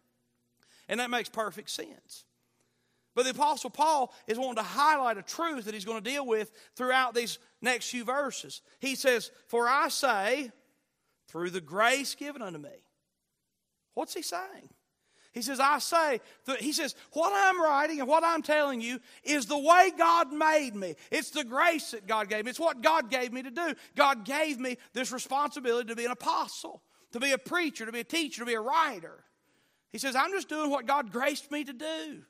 And 0.88 1.00
that 1.00 1.10
makes 1.10 1.28
perfect 1.28 1.70
sense. 1.70 2.24
But 3.14 3.24
the 3.24 3.30
Apostle 3.30 3.70
Paul 3.70 4.14
is 4.26 4.38
wanting 4.38 4.56
to 4.56 4.62
highlight 4.62 5.18
a 5.18 5.22
truth 5.22 5.64
that 5.64 5.74
he's 5.74 5.84
going 5.84 6.02
to 6.02 6.10
deal 6.10 6.24
with 6.24 6.52
throughout 6.76 7.14
these 7.14 7.38
next 7.60 7.90
few 7.90 8.04
verses. 8.04 8.62
He 8.78 8.94
says, 8.94 9.30
For 9.48 9.68
I 9.68 9.88
say, 9.88 10.50
through 11.28 11.50
the 11.50 11.60
grace 11.60 12.14
given 12.14 12.42
unto 12.42 12.58
me. 12.58 12.84
What's 13.94 14.14
he 14.14 14.22
saying? 14.22 14.70
He 15.32 15.42
says, 15.42 15.60
I 15.60 15.78
say, 15.78 16.20
that, 16.46 16.60
he 16.60 16.72
says, 16.72 16.96
what 17.12 17.32
I'm 17.32 17.62
writing 17.62 18.00
and 18.00 18.08
what 18.08 18.24
I'm 18.24 18.42
telling 18.42 18.80
you 18.80 18.98
is 19.22 19.46
the 19.46 19.58
way 19.58 19.92
God 19.96 20.32
made 20.32 20.74
me. 20.74 20.96
It's 21.12 21.30
the 21.30 21.44
grace 21.44 21.92
that 21.92 22.08
God 22.08 22.28
gave 22.28 22.44
me. 22.44 22.50
It's 22.50 22.58
what 22.58 22.82
God 22.82 23.10
gave 23.10 23.32
me 23.32 23.42
to 23.42 23.50
do. 23.50 23.74
God 23.94 24.24
gave 24.24 24.58
me 24.58 24.76
this 24.92 25.12
responsibility 25.12 25.88
to 25.88 25.96
be 25.96 26.04
an 26.04 26.10
apostle, 26.10 26.82
to 27.12 27.20
be 27.20 27.30
a 27.30 27.38
preacher, 27.38 27.86
to 27.86 27.92
be 27.92 28.00
a 28.00 28.04
teacher, 28.04 28.40
to 28.40 28.46
be 28.46 28.54
a 28.54 28.60
writer. 28.60 29.24
He 29.92 29.98
says, 29.98 30.16
I'm 30.16 30.32
just 30.32 30.48
doing 30.48 30.68
what 30.70 30.86
God 30.86 31.12
graced 31.12 31.50
me 31.52 31.62
to 31.62 31.72
do. 31.72 32.22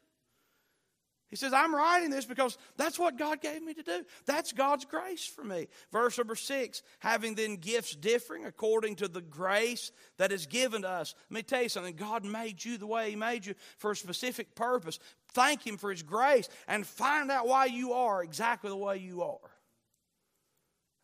He 1.30 1.36
says, 1.36 1.52
I'm 1.52 1.72
writing 1.72 2.10
this 2.10 2.24
because 2.24 2.58
that's 2.76 2.98
what 2.98 3.16
God 3.16 3.40
gave 3.40 3.62
me 3.62 3.72
to 3.74 3.84
do. 3.84 4.04
That's 4.26 4.52
God's 4.52 4.84
grace 4.84 5.24
for 5.24 5.44
me. 5.44 5.68
Verse 5.92 6.18
number 6.18 6.34
six, 6.34 6.82
having 6.98 7.36
then 7.36 7.54
gifts 7.54 7.94
differing 7.94 8.46
according 8.46 8.96
to 8.96 9.06
the 9.06 9.20
grace 9.20 9.92
that 10.18 10.32
is 10.32 10.46
given 10.46 10.82
to 10.82 10.88
us. 10.88 11.14
Let 11.30 11.34
me 11.36 11.42
tell 11.44 11.62
you 11.62 11.68
something. 11.68 11.94
God 11.94 12.24
made 12.24 12.64
you 12.64 12.78
the 12.78 12.86
way 12.86 13.10
He 13.10 13.16
made 13.16 13.46
you 13.46 13.54
for 13.78 13.92
a 13.92 13.96
specific 13.96 14.56
purpose. 14.56 14.98
Thank 15.28 15.64
Him 15.64 15.76
for 15.76 15.92
His 15.92 16.02
grace 16.02 16.48
and 16.66 16.84
find 16.84 17.30
out 17.30 17.46
why 17.46 17.66
you 17.66 17.92
are 17.92 18.24
exactly 18.24 18.68
the 18.68 18.76
way 18.76 18.96
you 18.96 19.22
are. 19.22 19.38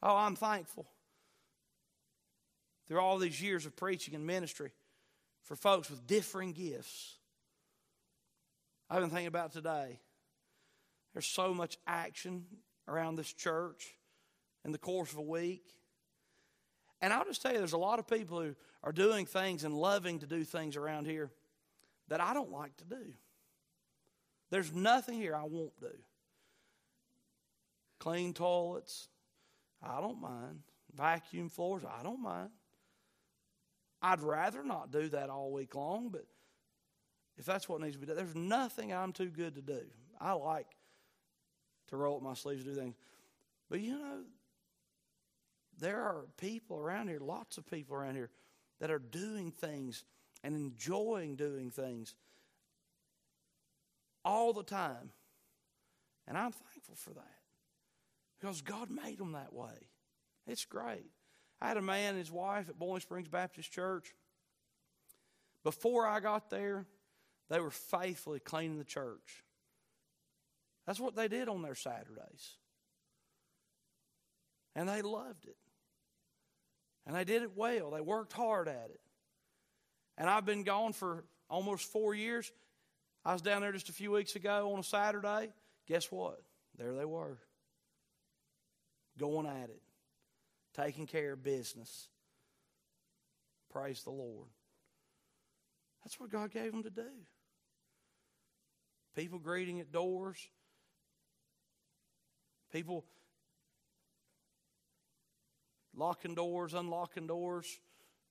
Oh, 0.03 0.17
I'm 0.17 0.35
thankful. 0.35 0.87
Through 2.89 2.99
all 2.99 3.19
these 3.19 3.41
years 3.41 3.65
of 3.65 3.77
preaching 3.77 4.17
and 4.17 4.27
ministry 4.27 4.73
for 5.45 5.55
folks 5.55 5.89
with 5.89 6.05
differing 6.05 6.53
gifts. 6.53 7.15
I've 8.91 9.01
been 9.01 9.11
thinking 9.11 9.29
about 9.29 9.53
today 9.53 10.01
there's 11.17 11.27
so 11.27 11.55
much 11.55 11.79
action 11.87 12.45
around 12.87 13.17
this 13.17 13.33
church 13.33 13.95
in 14.67 14.71
the 14.71 14.77
course 14.77 15.13
of 15.13 15.17
a 15.17 15.23
week. 15.23 15.65
And 17.01 17.11
I'll 17.11 17.25
just 17.25 17.41
tell 17.41 17.53
you, 17.53 17.59
there's 17.59 17.73
a 17.73 17.79
lot 17.79 17.99
of 17.99 18.07
people 18.07 18.39
who 18.43 18.55
are 18.83 18.93
doing 18.93 19.25
things 19.25 19.65
and 19.65 19.73
loving 19.73 20.19
to 20.19 20.27
do 20.27 20.45
things 20.45 20.77
around 20.77 21.07
here 21.07 21.31
that 22.09 22.21
I 22.21 22.35
don't 22.35 22.53
like 22.53 22.77
to 22.77 22.85
do. 22.85 23.15
There's 24.51 24.75
nothing 24.75 25.15
here 25.15 25.35
I 25.35 25.45
won't 25.45 25.81
do. 25.81 25.97
Clean 27.99 28.35
toilets, 28.35 29.09
I 29.83 30.03
don't 30.03 30.21
mind. 30.21 30.61
Vacuum 30.95 31.49
floors, 31.49 31.83
I 31.99 32.03
don't 32.03 32.21
mind. 32.21 32.51
I'd 34.03 34.21
rather 34.21 34.63
not 34.63 34.93
do 34.93 35.09
that 35.09 35.31
all 35.31 35.51
week 35.51 35.75
long, 35.75 36.11
but 36.11 36.27
if 37.39 37.47
that's 37.47 37.71
what 37.71 37.81
needs 37.81 37.95
to 37.95 38.01
be 38.01 38.07
done, 38.07 38.17
there's 38.17 38.35
nothing 38.35 38.93
I'm 38.93 39.15
too 39.15 39.31
good 39.31 39.55
to 39.55 39.63
do. 39.63 39.81
I 40.21 40.33
like 40.33 40.67
to 41.89 41.97
roll 41.97 42.17
up 42.17 42.23
my 42.23 42.35
sleeves 42.35 42.65
and 42.65 42.75
do 42.75 42.81
things. 42.81 42.95
But 43.69 43.81
you 43.81 43.93
know, 43.93 44.21
there 45.79 46.01
are 46.01 46.25
people 46.37 46.79
around 46.79 47.09
here, 47.09 47.21
lots 47.21 47.59
of 47.59 47.67
people 47.67 47.97
around 47.97 48.15
here, 48.15 48.31
that 48.81 48.91
are 48.91 48.99
doing 48.99 49.51
things 49.51 50.05
and 50.43 50.55
enjoying 50.55 51.37
doing 51.37 51.71
things 51.71 52.15
all 54.25 54.53
the 54.53 54.63
time. 54.63 55.11
And 56.27 56.37
I'm 56.37 56.53
thankful 56.53 56.97
for 56.97 57.11
that 57.11 57.39
because 58.39 58.63
God 58.63 58.91
made 58.91 59.19
them 59.19 59.33
that 59.33 59.53
way. 59.53 59.89
It's 60.47 60.65
great. 60.65 61.11
I 61.61 61.69
had 61.69 61.77
a 61.77 61.83
man 61.83 62.11
and 62.11 62.19
his 62.19 62.31
wife 62.31 62.69
at 62.69 62.79
Boiling 62.79 63.01
Springs 63.01 63.29
Baptist 63.29 63.73
Church. 63.73 64.15
Before 65.65 66.07
I 66.07 66.21
got 66.21 66.51
there, 66.51 66.87
they 67.49 67.61
were 67.61 67.71
faithfully 67.71 68.41
cleaning 68.41 68.79
the 68.79 68.85
church. 68.85 69.45
That's 70.87 71.01
what 71.01 71.17
they 71.17 71.29
did 71.29 71.49
on 71.49 71.63
their 71.63 71.75
Saturdays. 71.75 72.57
And 74.75 74.89
they 74.89 75.03
loved 75.03 75.47
it. 75.47 75.57
And 77.07 77.17
they 77.17 77.25
did 77.25 77.43
it 77.43 77.57
well. 77.57 77.91
They 77.91 78.01
worked 78.01 78.33
hard 78.33 78.69
at 78.69 78.91
it. 78.91 79.01
And 80.19 80.29
I've 80.29 80.45
been 80.45 80.63
gone 80.63 80.93
for 80.93 81.25
almost 81.49 81.91
four 81.91 82.15
years. 82.15 82.51
I 83.25 83.33
was 83.33 83.43
down 83.43 83.63
there 83.63 83.73
just 83.73 83.89
a 83.89 83.93
few 83.93 84.13
weeks 84.13 84.37
ago 84.37 84.73
on 84.73 84.79
a 84.79 84.85
Saturday. 84.85 85.53
Guess 85.87 86.11
what? 86.11 86.41
There 86.79 86.95
they 86.95 87.05
were. 87.05 87.39
Going 89.19 89.47
at 89.47 89.71
it, 89.71 89.83
taking 90.77 91.07
care 91.07 91.33
of 91.33 91.43
business. 91.43 92.09
Praise 93.73 94.03
the 94.03 94.11
Lord. 94.11 94.49
That's 96.05 96.21
what 96.21 96.31
God 96.31 96.51
gave 96.51 96.71
them 96.71 96.83
to 96.83 96.91
do. 96.91 97.09
People 99.15 99.39
greeting 99.39 99.81
at 99.81 99.91
doors, 99.91 100.37
people 102.73 103.05
locking 105.95 106.35
doors, 106.35 106.75
unlocking 106.75 107.27
doors, 107.27 107.81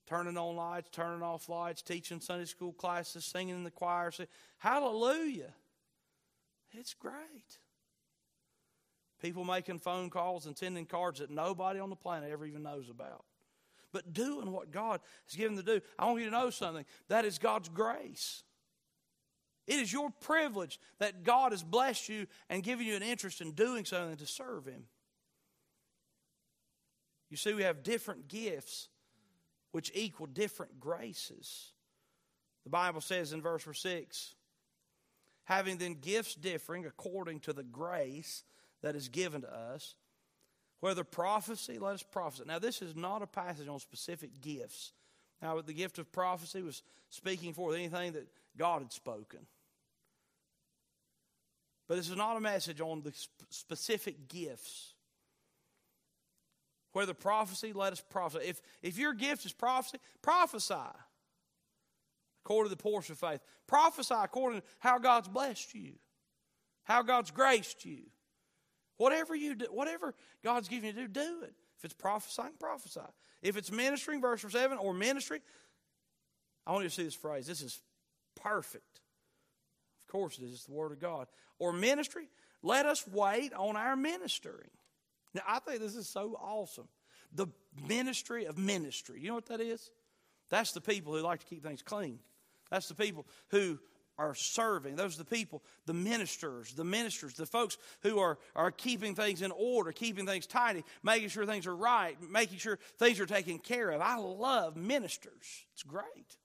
turning 0.08 0.38
on 0.38 0.56
lights, 0.56 0.90
turning 0.92 1.24
off 1.24 1.50
lights, 1.50 1.82
teaching 1.82 2.20
Sunday 2.20 2.46
school 2.46 2.74
classes, 2.74 3.26
singing 3.26 3.56
in 3.56 3.64
the 3.64 3.72
choir. 3.72 4.12
Hallelujah. 4.60 5.54
It's 6.72 6.94
great. 6.94 7.60
People 9.22 9.44
making 9.44 9.80
phone 9.80 10.10
calls 10.10 10.46
and 10.46 10.58
sending 10.58 10.86
cards 10.86 11.20
that 11.20 11.32
nobody 11.32 11.80
on 11.80 11.90
the 11.90 11.96
planet 11.96 12.32
ever 12.32 12.46
even 12.46 12.64
knows 12.64 12.90
about. 12.90 13.26
But 13.92 14.14
doing 14.14 14.52
what 14.52 14.72
God 14.72 15.00
has 15.28 15.36
given 15.36 15.56
to 15.58 15.64
do. 15.64 15.80
I 15.98 16.06
want 16.06 16.20
you 16.20 16.26
to 16.26 16.32
know 16.32 16.50
something. 16.50 16.86
That 17.08 17.24
is 17.24 17.40
God's 17.40 17.70
grace. 17.70 18.44
It 19.68 19.80
is 19.80 19.92
your 19.92 20.10
privilege 20.22 20.80
that 21.00 21.24
God 21.24 21.52
has 21.52 21.64
blessed 21.64 22.10
you 22.10 22.28
and 22.50 22.64
given 22.64 22.86
you 22.86 22.96
an 22.96 23.04
interest 23.04 23.42
in 23.42 23.52
doing 23.52 23.86
something 23.86 24.18
to 24.18 24.28
serve 24.28 24.66
Him. 24.66 24.84
You 27.30 27.38
see, 27.38 27.54
we 27.54 27.64
have 27.64 27.84
different 27.84 28.28
gifts 28.28 28.90
which 29.72 29.92
equal 29.94 30.28
different 30.28 30.80
graces. 30.80 31.72
The 32.64 32.70
Bible 32.70 33.02
says 33.02 33.34
in 33.34 33.42
verse 33.42 33.66
6 33.72 34.36
having 35.46 35.78
then 35.78 35.94
gifts 35.94 36.36
differing 36.36 36.86
according 36.86 37.40
to 37.40 37.54
the 37.54 37.64
grace 37.64 38.44
that 38.82 38.96
is 38.96 39.10
given 39.10 39.42
to 39.42 39.56
us, 39.56 39.96
whether 40.80 41.04
prophecy, 41.04 41.80
let 41.80 41.94
us 41.94 42.04
prophesy. 42.04 42.44
Now, 42.46 42.60
this 42.60 42.82
is 42.82 42.96
not 42.96 43.22
a 43.22 43.28
passage 43.28 43.68
on 43.68 43.80
specific 43.80 44.42
gifts. 44.42 44.92
Now, 45.42 45.62
the 45.62 45.74
gift 45.74 46.00
of 46.00 46.12
prophecy 46.12 46.62
was 46.62 46.84
speaking 47.10 47.54
forth 47.54 47.76
anything 47.76 48.14
that 48.14 48.28
God 48.58 48.82
had 48.82 48.92
spoken. 48.92 49.40
But 51.88 51.96
this 51.96 52.10
is 52.10 52.18
not 52.18 52.38
a 52.38 52.42
message 52.42 52.82
on 52.82 53.02
the 53.02 53.14
specific 53.50 54.28
gifts. 54.28 54.94
Whether 56.94 57.14
prophecy, 57.14 57.74
let 57.74 57.94
us 57.94 58.02
prophesy. 58.02 58.48
If, 58.48 58.62
if 58.82 58.98
your 58.98 59.14
gift 59.14 59.46
is 59.46 59.54
prophecy, 59.54 59.98
prophesy 60.22 60.76
according 62.46 62.70
to 62.70 62.76
the 62.76 62.82
portion 62.82 63.14
of 63.14 63.20
faith. 63.20 63.42
Prophesy 63.68 64.16
according 64.16 64.62
to 64.62 64.68
how 64.80 65.00
God's 65.00 65.28
blessed 65.28 65.74
you, 65.74 65.94
how 66.84 67.02
God's 67.02 67.32
graced 67.32 67.86
you. 67.86 68.04
Whatever 68.98 69.36
you 69.36 69.56
do, 69.56 69.66
whatever 69.72 70.14
God's 70.44 70.70
given 70.70 70.86
you 70.86 70.94
to 70.94 71.08
do, 71.08 71.08
do 71.08 71.44
it. 71.44 71.54
If 71.78 71.84
it's 71.84 71.94
prophesying, 71.94 72.54
prophesy. 72.60 73.02
If 73.42 73.58
it's 73.58 73.72
ministering, 73.72 74.22
verse 74.22 74.46
7, 74.48 74.78
or 74.78 74.94
ministry, 74.94 75.42
I 76.66 76.72
want 76.72 76.84
you 76.84 76.90
to 76.90 76.96
see 76.96 77.04
this 77.04 77.16
phrase. 77.16 77.46
This 77.46 77.62
is 77.62 77.82
perfect. 78.36 79.02
Of 80.08 80.12
course 80.12 80.38
it 80.40 80.46
is. 80.46 80.66
The 80.66 80.74
Word 80.74 80.92
of 80.92 81.00
God. 81.00 81.28
Or 81.60 81.74
ministry, 81.74 82.28
let 82.62 82.86
us 82.86 83.06
wait 83.08 83.54
on 83.54 83.76
our 83.76 83.96
ministering. 83.96 84.70
Now, 85.34 85.42
I 85.48 85.60
think 85.60 85.80
this 85.80 85.96
is 85.96 86.08
so 86.08 86.38
awesome. 86.42 86.88
The 87.34 87.48
ministry 87.88 88.46
of 88.46 88.58
ministry. 88.58 89.20
You 89.20 89.30
know 89.30 89.36
what 89.36 89.48
that 89.48 89.62
is? 89.62 89.92
That's 90.50 90.72
the 90.72 90.82
people 90.82 91.14
who 91.14 91.22
like 91.22 91.40
to 91.42 91.46
keep 91.46 91.64
things 91.64 91.82
clean. 91.82 92.20
That's 92.70 92.88
the 92.88 92.96
people 92.96 93.26
who 93.50 93.80
are 94.18 94.36
serving. 94.36 94.96
Those 94.96 95.16
are 95.16 95.24
the 95.24 95.26
people, 95.26 95.62
the 95.86 95.94
ministers, 95.94 96.74
the 96.74 96.86
ministers, 96.86 97.34
the 97.34 97.46
folks 97.46 97.78
who 98.02 98.20
are, 98.20 98.38
are 98.56 98.72
keeping 98.72 99.16
things 99.16 99.42
in 99.42 99.52
order, 99.52 99.92
keeping 99.92 100.26
things 100.26 100.48
tidy, 100.48 100.84
making 101.04 101.30
sure 101.30 101.46
things 101.46 101.68
are 101.68 101.76
right, 101.76 102.18
making 102.30 102.60
sure 102.60 102.80
things 102.98 103.20
are 103.20 103.26
taken 103.26 103.60
care 103.60 103.90
of. 103.90 104.02
I 104.02 104.18
love 104.18 104.78
ministers. 104.78 105.66
It's 105.74 105.84
great. 105.84 106.38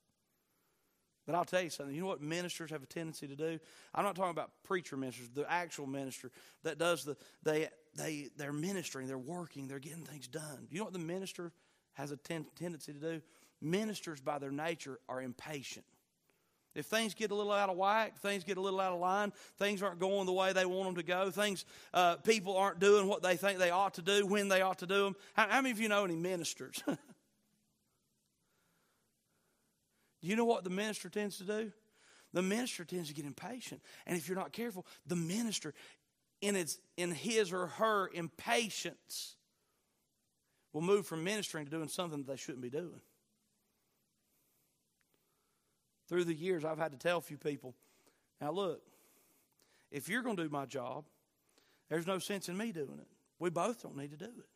But 1.31 1.37
I'll 1.37 1.45
tell 1.45 1.61
you 1.61 1.69
something. 1.69 1.95
You 1.95 2.01
know 2.01 2.07
what 2.07 2.21
ministers 2.21 2.71
have 2.71 2.83
a 2.83 2.85
tendency 2.85 3.25
to 3.25 3.37
do? 3.37 3.57
I'm 3.95 4.03
not 4.03 4.17
talking 4.17 4.31
about 4.31 4.51
preacher 4.65 4.97
ministers, 4.97 5.29
the 5.33 5.49
actual 5.49 5.87
minister 5.87 6.29
that 6.63 6.77
does 6.77 7.05
the 7.05 7.15
they 7.41 7.69
they 7.95 8.27
they're 8.35 8.51
ministering, 8.51 9.07
they're 9.07 9.17
working, 9.17 9.69
they're 9.69 9.79
getting 9.79 10.03
things 10.03 10.27
done. 10.27 10.67
You 10.69 10.79
know 10.79 10.83
what 10.83 10.91
the 10.91 10.99
minister 10.99 11.53
has 11.93 12.11
a 12.11 12.17
ten, 12.17 12.47
tendency 12.59 12.91
to 12.91 12.99
do? 12.99 13.21
Ministers 13.61 14.19
by 14.19 14.39
their 14.39 14.51
nature 14.51 14.99
are 15.07 15.21
impatient. 15.21 15.85
If 16.75 16.87
things 16.87 17.13
get 17.13 17.31
a 17.31 17.35
little 17.35 17.53
out 17.53 17.69
of 17.69 17.77
whack, 17.77 18.19
things 18.19 18.43
get 18.43 18.57
a 18.57 18.61
little 18.61 18.81
out 18.81 18.91
of 18.91 18.99
line, 18.99 19.31
things 19.57 19.81
aren't 19.81 19.99
going 19.99 20.25
the 20.25 20.33
way 20.33 20.51
they 20.51 20.65
want 20.65 20.83
them 20.83 20.95
to 20.95 21.03
go, 21.03 21.31
things 21.31 21.63
uh, 21.93 22.17
people 22.17 22.57
aren't 22.57 22.79
doing 22.79 23.07
what 23.07 23.23
they 23.23 23.37
think 23.37 23.57
they 23.57 23.71
ought 23.71 23.93
to 23.93 24.01
do 24.01 24.25
when 24.25 24.49
they 24.49 24.61
ought 24.61 24.79
to 24.79 24.85
do 24.85 25.05
them. 25.05 25.15
How, 25.33 25.47
how 25.47 25.61
many 25.61 25.71
of 25.71 25.79
you 25.79 25.87
know 25.87 26.03
any 26.03 26.17
ministers? 26.17 26.83
do 30.21 30.27
you 30.27 30.35
know 30.35 30.45
what 30.45 30.63
the 30.63 30.69
minister 30.69 31.09
tends 31.09 31.37
to 31.37 31.43
do? 31.43 31.71
The 32.33 32.41
minister 32.41 32.85
tends 32.85 33.09
to 33.09 33.13
get 33.13 33.25
impatient, 33.25 33.81
and 34.05 34.17
if 34.17 34.27
you're 34.27 34.37
not 34.37 34.53
careful, 34.53 34.85
the 35.05 35.17
minister, 35.17 35.73
in 36.39 36.55
its 36.55 36.79
in 36.95 37.11
his 37.11 37.51
or 37.51 37.67
her 37.67 38.09
impatience, 38.13 39.35
will 40.71 40.81
move 40.81 41.05
from 41.05 41.23
ministering 41.23 41.65
to 41.65 41.71
doing 41.71 41.89
something 41.89 42.19
that 42.19 42.27
they 42.27 42.37
shouldn't 42.37 42.61
be 42.61 42.69
doing 42.69 43.01
through 46.11 46.25
the 46.25 46.33
years, 46.33 46.65
I've 46.65 46.77
had 46.77 46.91
to 46.91 46.97
tell 46.97 47.19
a 47.19 47.21
few 47.21 47.37
people, 47.37 47.73
now 48.41 48.51
look, 48.51 48.81
if 49.91 50.09
you're 50.09 50.21
going 50.21 50.35
to 50.35 50.43
do 50.43 50.49
my 50.49 50.65
job, 50.65 51.05
there's 51.89 52.05
no 52.05 52.19
sense 52.19 52.49
in 52.49 52.57
me 52.57 52.73
doing 52.73 52.99
it. 52.99 53.07
We 53.39 53.49
both 53.49 53.81
don't 53.81 53.95
need 53.95 54.11
to 54.11 54.17
do 54.17 54.25
it. 54.25 54.49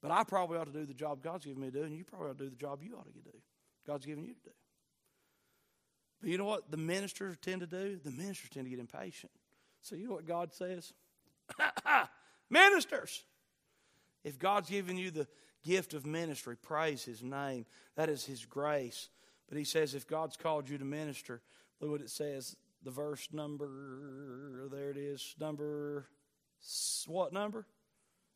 But 0.00 0.10
I 0.10 0.24
probably 0.24 0.56
ought 0.56 0.72
to 0.72 0.72
do 0.72 0.86
the 0.86 0.94
job 0.94 1.22
God's 1.22 1.44
given 1.44 1.60
me 1.60 1.70
to 1.70 1.80
do, 1.80 1.84
and 1.84 1.94
you 1.94 2.04
probably 2.04 2.30
ought 2.30 2.38
to 2.38 2.44
do 2.44 2.48
the 2.48 2.56
job 2.56 2.82
you 2.82 2.96
ought 2.96 3.04
to 3.04 3.12
do. 3.12 3.38
God's 3.86 4.06
given 4.06 4.24
you 4.24 4.34
to 4.34 4.40
do. 4.44 4.50
But 6.20 6.30
you 6.30 6.38
know 6.38 6.44
what 6.44 6.70
the 6.70 6.76
ministers 6.76 7.36
tend 7.40 7.60
to 7.60 7.66
do? 7.66 7.98
The 8.02 8.10
ministers 8.10 8.50
tend 8.50 8.66
to 8.66 8.70
get 8.70 8.78
impatient. 8.78 9.32
So 9.80 9.96
you 9.96 10.08
know 10.08 10.14
what 10.14 10.26
God 10.26 10.52
says? 10.52 10.92
ministers! 12.50 13.24
If 14.22 14.38
God's 14.38 14.68
given 14.68 14.98
you 14.98 15.10
the 15.10 15.26
gift 15.64 15.94
of 15.94 16.04
ministry, 16.04 16.56
praise 16.56 17.04
His 17.04 17.22
name. 17.22 17.64
That 17.96 18.10
is 18.10 18.24
His 18.24 18.44
grace. 18.44 19.08
But 19.50 19.58
he 19.58 19.64
says, 19.64 19.94
if 19.94 20.06
God's 20.06 20.36
called 20.36 20.70
you 20.70 20.78
to 20.78 20.84
minister, 20.84 21.42
look 21.80 21.90
what 21.90 22.00
it 22.00 22.08
says. 22.08 22.56
The 22.84 22.92
verse 22.92 23.28
number, 23.32 24.68
there 24.72 24.90
it 24.90 24.96
is, 24.96 25.34
number, 25.38 26.06
what 27.06 27.32
number? 27.32 27.66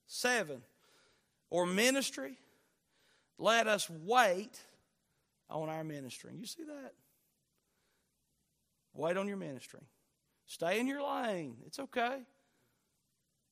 Seven. 0.07 0.61
Or 1.50 1.66
ministry, 1.66 2.37
let 3.38 3.68
us 3.68 3.88
wait 3.88 4.61
on 5.50 5.68
our 5.68 5.85
ministering. 5.85 6.38
You 6.38 6.46
see 6.46 6.64
that? 6.64 6.92
Wait 8.92 9.16
on 9.16 9.28
your 9.28 9.36
ministering. 9.36 9.84
Stay 10.47 10.78
in 10.80 10.86
your 10.86 11.03
lane. 11.03 11.57
It's 11.66 11.78
okay. 11.78 12.18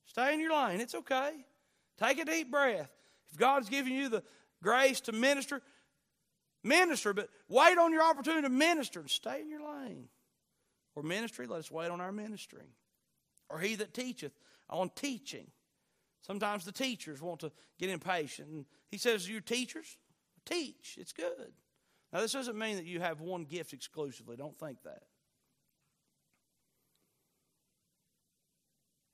Stay 0.05 0.33
in 0.33 0.39
your 0.39 0.53
lane. 0.53 0.79
It's 0.79 0.95
okay. 0.95 1.31
Take 1.97 2.19
a 2.19 2.25
deep 2.25 2.51
breath. 2.51 2.89
If 3.31 3.37
God's 3.37 3.69
giving 3.69 3.93
you 3.93 4.09
the 4.09 4.23
grace 4.61 5.01
to 5.01 5.11
minister, 5.11 5.61
Minister, 6.63 7.13
but 7.13 7.29
wait 7.49 7.77
on 7.77 7.91
your 7.91 8.03
opportunity 8.03 8.43
to 8.43 8.49
minister 8.49 9.01
and 9.01 9.09
stay 9.09 9.41
in 9.41 9.49
your 9.49 9.61
lane. 9.61 10.07
Or 10.95 11.03
ministry, 11.03 11.45
let 11.45 11.59
us 11.59 11.71
wait 11.71 11.91
on 11.91 11.99
our 11.99 12.11
ministering. 12.11 12.67
Or 13.49 13.59
he 13.59 13.75
that 13.75 13.93
teacheth 13.93 14.31
on 14.69 14.89
teaching. 14.95 15.47
Sometimes 16.21 16.63
the 16.63 16.71
teachers 16.71 17.21
want 17.21 17.41
to 17.41 17.51
get 17.79 17.89
impatient. 17.89 18.47
And 18.49 18.65
he 18.89 18.97
says, 18.97 19.27
You 19.27 19.41
teachers, 19.41 19.97
teach. 20.45 20.97
It's 20.97 21.11
good. 21.11 21.51
Now, 22.13 22.21
this 22.21 22.31
doesn't 22.31 22.57
mean 22.57 22.75
that 22.75 22.85
you 22.85 22.99
have 22.99 23.21
one 23.21 23.43
gift 23.43 23.73
exclusively. 23.73 24.35
Don't 24.37 24.57
think 24.57 24.83
that. 24.83 25.01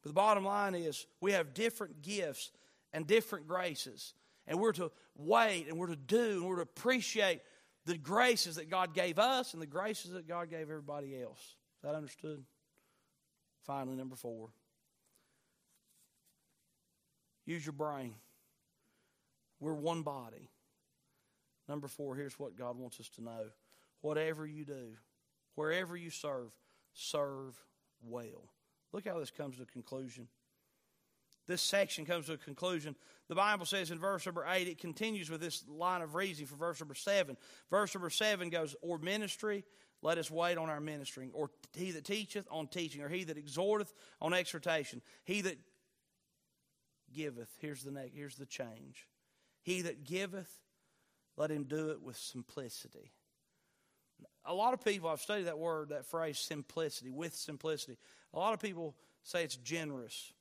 But 0.03 0.09
the 0.09 0.13
bottom 0.13 0.43
line 0.43 0.75
is 0.75 1.07
we 1.21 1.31
have 1.31 1.53
different 1.53 2.01
gifts 2.01 2.51
and 2.91 3.07
different 3.07 3.47
graces 3.47 4.13
and 4.47 4.59
we're 4.59 4.73
to 4.73 4.91
wait 5.15 5.67
and 5.69 5.77
we're 5.77 5.87
to 5.87 5.95
do 5.95 6.37
and 6.37 6.45
we're 6.45 6.57
to 6.57 6.61
appreciate 6.61 7.41
the 7.85 7.97
graces 7.97 8.55
that 8.55 8.69
God 8.69 8.93
gave 8.93 9.17
us 9.17 9.53
and 9.53 9.61
the 9.61 9.67
graces 9.67 10.11
that 10.11 10.27
God 10.27 10.49
gave 10.49 10.61
everybody 10.61 11.21
else. 11.21 11.39
Is 11.39 11.83
that 11.83 11.95
understood? 11.95 12.43
Finally, 13.65 13.95
number 13.95 14.15
four, 14.15 14.49
use 17.45 17.65
your 17.65 17.73
brain. 17.73 18.15
We're 19.59 19.73
one 19.73 20.01
body. 20.01 20.49
Number 21.69 21.87
four, 21.87 22.15
here's 22.15 22.39
what 22.39 22.57
God 22.57 22.77
wants 22.77 22.99
us 22.99 23.09
to 23.09 23.23
know. 23.23 23.45
Whatever 24.01 24.45
you 24.45 24.65
do, 24.65 24.97
wherever 25.53 25.95
you 25.95 26.09
serve, 26.09 26.51
serve 26.93 27.55
well. 28.01 28.49
Look 28.91 29.07
how 29.07 29.19
this 29.19 29.29
comes 29.29 29.57
to 29.57 29.63
a 29.63 29.67
conclusion. 29.67 30.27
This 31.47 31.61
section 31.61 32.05
comes 32.05 32.25
to 32.25 32.33
a 32.33 32.37
conclusion. 32.37 32.95
The 33.27 33.35
Bible 33.35 33.65
says 33.65 33.91
in 33.91 33.99
verse 33.99 34.25
number 34.25 34.45
8, 34.47 34.67
it 34.67 34.79
continues 34.79 35.29
with 35.29 35.41
this 35.41 35.63
line 35.67 36.01
of 36.01 36.15
reasoning 36.15 36.47
for 36.47 36.55
verse 36.55 36.79
number 36.79 36.95
7. 36.95 37.37
Verse 37.69 37.93
number 37.93 38.09
7 38.09 38.49
goes, 38.49 38.75
Or 38.81 38.97
ministry, 38.97 39.63
let 40.01 40.17
us 40.17 40.31
wait 40.31 40.57
on 40.57 40.69
our 40.69 40.79
ministering. 40.79 41.29
Or 41.33 41.51
he 41.75 41.91
that 41.91 42.05
teacheth 42.05 42.47
on 42.49 42.67
teaching. 42.67 43.01
Or 43.01 43.09
he 43.09 43.25
that 43.25 43.37
exhorteth 43.37 43.93
on 44.21 44.33
exhortation. 44.33 45.01
He 45.23 45.41
that 45.41 45.57
giveth, 47.13 47.49
here's 47.59 47.83
the, 47.83 47.91
next, 47.91 48.15
here's 48.15 48.35
the 48.35 48.45
change. 48.45 49.07
He 49.61 49.81
that 49.83 50.03
giveth, 50.03 50.51
let 51.39 51.49
him 51.49 51.63
do 51.63 51.89
it 51.91 52.03
with 52.03 52.17
simplicity. 52.17 53.13
A 54.45 54.53
lot 54.53 54.73
of 54.73 54.83
people, 54.83 55.09
I've 55.09 55.21
studied 55.21 55.47
that 55.47 55.57
word, 55.57 55.89
that 55.89 56.05
phrase, 56.05 56.37
simplicity, 56.37 57.09
with 57.09 57.33
simplicity. 57.33 57.97
A 58.33 58.37
lot 58.37 58.53
of 58.53 58.59
people 58.59 58.95
say 59.23 59.45
it's 59.45 59.55
generous. 59.55 60.33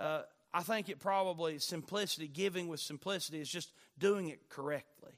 Uh, 0.00 0.22
I 0.54 0.62
think 0.62 0.88
it 0.88 0.98
probably, 0.98 1.58
simplicity, 1.58 2.26
giving 2.26 2.68
with 2.68 2.80
simplicity, 2.80 3.38
is 3.40 3.50
just 3.50 3.70
doing 3.98 4.28
it 4.28 4.48
correctly. 4.48 5.12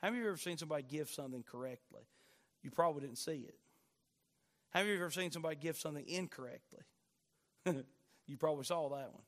Have 0.00 0.14
you 0.14 0.26
ever 0.28 0.36
seen 0.36 0.58
somebody 0.58 0.84
give 0.88 1.10
something 1.10 1.42
correctly? 1.42 2.02
You 2.62 2.70
probably 2.70 3.00
didn't 3.00 3.18
see 3.18 3.46
it. 3.48 3.56
Have 4.70 4.86
you 4.86 4.94
ever 4.94 5.10
seen 5.10 5.32
somebody 5.32 5.56
give 5.56 5.76
something 5.76 6.06
incorrectly? 6.06 6.82
you 8.26 8.36
probably 8.36 8.64
saw 8.64 8.88
that 8.90 9.12
one. 9.12 9.22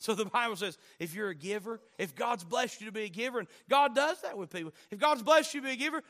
So 0.00 0.14
the 0.14 0.24
Bible 0.24 0.56
says 0.56 0.78
if 0.98 1.14
you're 1.14 1.28
a 1.28 1.34
giver, 1.34 1.78
if 1.98 2.16
God's 2.16 2.42
blessed 2.42 2.80
you 2.80 2.86
to 2.86 2.92
be 2.92 3.04
a 3.04 3.08
giver, 3.08 3.38
and 3.38 3.48
God 3.68 3.94
does 3.94 4.20
that 4.22 4.36
with 4.36 4.50
people, 4.50 4.72
if 4.90 4.98
God's 4.98 5.22
blessed 5.22 5.54
you 5.54 5.60
to 5.60 5.66
be 5.66 5.74
a 5.74 5.76
giver, 5.76 6.02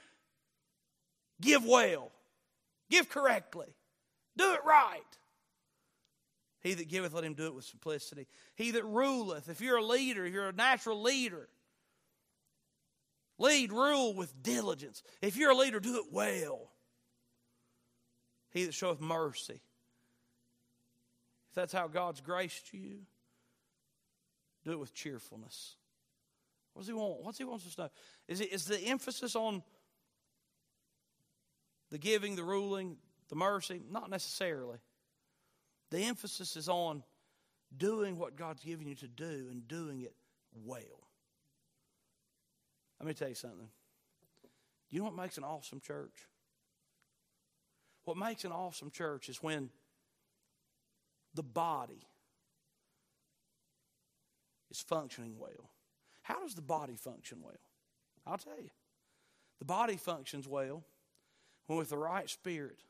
give 1.41 1.65
well, 1.67 2.13
give 2.89 3.11
correctly, 3.11 3.67
do 4.37 4.55
it 4.55 4.61
right. 4.65 5.01
He 6.61 6.75
that 6.75 6.89
giveth, 6.89 7.13
let 7.13 7.25
him 7.25 7.35
do 7.35 7.47
it 7.47 7.55
with 7.55 7.65
simplicity. 7.65 8.29
He 8.55 8.71
that 8.73 8.85
ruleth, 8.85 9.49
if 9.49 9.61
you're 9.61 9.79
a 9.79 9.85
leader, 9.85 10.25
if 10.25 10.33
you're 10.33 10.49
a 10.49 10.53
natural 10.53 11.03
leader, 11.03 11.49
lead, 13.39 13.73
rule 13.73 14.15
with 14.15 14.41
diligence. 14.41 15.03
If 15.21 15.37
you're 15.37 15.51
a 15.51 15.57
leader, 15.57 15.81
do 15.81 15.97
it 15.97 16.13
well. 16.13 16.71
He 18.53 18.67
that 18.67 18.75
showeth 18.75 19.01
mercy. 19.01 19.63
If 21.49 21.55
that's 21.57 21.73
how 21.73 21.89
God's 21.89 22.21
graced 22.21 22.73
you, 22.73 23.01
do 24.71 24.77
it 24.77 24.81
with 24.81 24.95
cheerfulness. 24.95 25.77
What 26.73 26.83
does 26.83 26.89
he 26.89 26.95
want? 26.95 27.23
What's 27.23 27.39
he 27.39 27.45
wants 27.45 27.67
us 27.67 27.75
to 27.75 27.83
know? 27.83 27.89
Is, 28.29 28.41
it, 28.41 28.53
is 28.53 28.65
the 28.65 28.79
emphasis 28.79 29.35
on 29.35 29.63
the 31.91 31.99
giving, 31.99 32.37
the 32.37 32.45
ruling, 32.45 32.97
the 33.29 33.37
mercy? 33.37 33.83
Not 33.91 34.11
necessarily. 34.11 34.79
The 35.91 35.99
emphasis 36.05 36.57
is 36.57 36.69
on 36.69 37.03
doing 37.77 38.17
what 38.17 38.37
God's 38.37 38.63
given 38.63 38.87
you 38.87 38.95
to 38.97 39.09
do 39.09 39.49
and 39.51 39.67
doing 39.67 40.03
it 40.03 40.15
well. 40.65 41.09
Let 43.01 43.07
me 43.07 43.15
tell 43.15 43.29
you 43.29 43.35
something. 43.35 43.69
You 44.91 45.01
know 45.01 45.07
what 45.07 45.17
makes 45.17 45.39
an 45.39 45.45
awesome 45.45 45.81
church? 45.81 46.29
What 48.05 48.17
makes 48.17 48.45
an 48.45 48.53
awesome 48.53 48.91
church 48.91 49.29
is 49.29 49.43
when 49.43 49.71
the 51.35 51.43
body 51.43 52.07
is 54.71 54.81
functioning 54.81 55.37
well. 55.39 55.71
How 56.23 56.41
does 56.41 56.55
the 56.55 56.63
body 56.63 56.97
function 56.97 57.39
well? 57.43 57.61
I'll 58.27 58.39
tell 58.39 58.59
you. 58.61 58.71
The 59.59 59.65
body 59.65 59.97
functions 59.97 60.49
well 60.49 60.85
when, 61.67 61.79
with 61.79 61.91
the 61.91 61.99
right 61.99 62.29
spirit, 62.29 62.81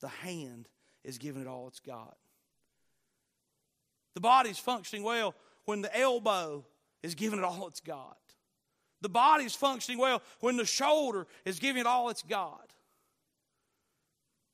the 0.00 0.08
hand 0.08 0.68
is 1.04 1.18
giving 1.18 1.42
it 1.42 1.48
all 1.48 1.68
it's 1.68 1.80
got. 1.80 2.16
The 4.14 4.20
body's 4.20 4.58
functioning 4.58 5.04
well 5.04 5.34
when 5.64 5.82
the 5.82 5.98
elbow 5.98 6.64
is 7.02 7.14
giving 7.14 7.38
it 7.38 7.44
all 7.44 7.66
it's 7.68 7.80
got. 7.80 8.18
The 9.00 9.08
body's 9.08 9.54
functioning 9.54 9.98
well 9.98 10.22
when 10.40 10.56
the 10.56 10.64
shoulder 10.64 11.26
is 11.44 11.58
giving 11.58 11.80
it 11.80 11.86
all 11.86 12.08
it's 12.08 12.22
got. 12.22 12.72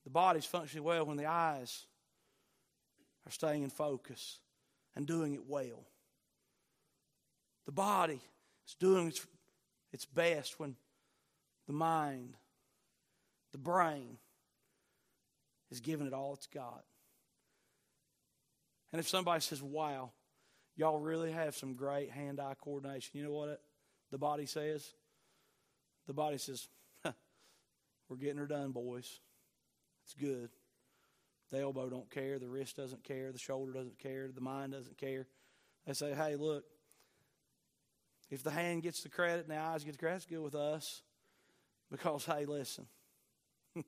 The 0.04 0.10
body's 0.10 0.46
functioning 0.46 0.84
well 0.84 1.04
when 1.04 1.18
the 1.18 1.26
eyes 1.26 1.84
are 3.26 3.30
staying 3.30 3.62
in 3.62 3.70
focus 3.70 4.38
and 4.96 5.06
doing 5.06 5.34
it 5.34 5.46
well. 5.46 5.84
The 7.68 7.72
body 7.72 8.18
is 8.66 8.74
doing 8.80 9.08
its, 9.08 9.26
its 9.92 10.06
best 10.06 10.58
when 10.58 10.74
the 11.66 11.74
mind, 11.74 12.32
the 13.52 13.58
brain, 13.58 14.16
is 15.70 15.80
giving 15.80 16.06
it 16.06 16.14
all 16.14 16.32
it's 16.32 16.46
got. 16.46 16.82
And 18.90 18.98
if 18.98 19.06
somebody 19.06 19.42
says, 19.42 19.62
wow, 19.62 20.12
y'all 20.76 20.98
really 20.98 21.30
have 21.30 21.54
some 21.54 21.74
great 21.74 22.10
hand 22.10 22.40
eye 22.40 22.54
coordination, 22.58 23.10
you 23.18 23.22
know 23.22 23.34
what 23.34 23.50
it, 23.50 23.60
the 24.10 24.16
body 24.16 24.46
says? 24.46 24.90
The 26.06 26.14
body 26.14 26.38
says, 26.38 26.68
we're 28.08 28.16
getting 28.16 28.38
her 28.38 28.46
done, 28.46 28.70
boys. 28.70 29.20
It's 30.06 30.14
good. 30.14 30.48
The 31.52 31.60
elbow 31.60 31.90
don't 31.90 32.08
care, 32.10 32.38
the 32.38 32.48
wrist 32.48 32.76
doesn't 32.76 33.04
care, 33.04 33.30
the 33.30 33.38
shoulder 33.38 33.72
doesn't 33.72 33.98
care, 33.98 34.30
the 34.34 34.40
mind 34.40 34.72
doesn't 34.72 34.96
care. 34.96 35.26
They 35.86 35.92
say, 35.92 36.14
hey, 36.14 36.36
look, 36.36 36.64
if 38.30 38.42
the 38.42 38.50
hand 38.50 38.82
gets 38.82 39.02
the 39.02 39.08
credit 39.08 39.46
and 39.46 39.56
the 39.56 39.60
eyes 39.60 39.84
get 39.84 39.92
the 39.92 39.98
credit, 39.98 40.16
it's 40.16 40.26
good 40.26 40.42
with 40.42 40.54
us. 40.54 41.02
Because, 41.90 42.26
hey, 42.26 42.44
listen. 42.44 42.86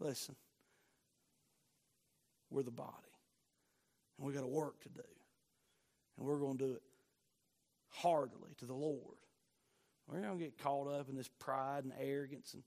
listen. 0.00 0.34
We're 2.50 2.64
the 2.64 2.72
body. 2.72 2.90
And 4.18 4.26
we've 4.26 4.34
got 4.34 4.44
a 4.44 4.48
work 4.48 4.80
to 4.82 4.88
do. 4.88 5.02
And 6.18 6.26
we're 6.26 6.38
going 6.38 6.58
to 6.58 6.64
do 6.64 6.72
it 6.72 6.82
heartily 7.90 8.50
to 8.58 8.66
the 8.66 8.74
Lord. 8.74 9.16
We're 10.08 10.20
going 10.20 10.38
to 10.38 10.44
get 10.44 10.58
caught 10.58 10.88
up 10.88 11.08
in 11.08 11.16
this 11.16 11.28
pride 11.28 11.84
and 11.84 11.92
arrogance 12.00 12.54
and 12.54 12.62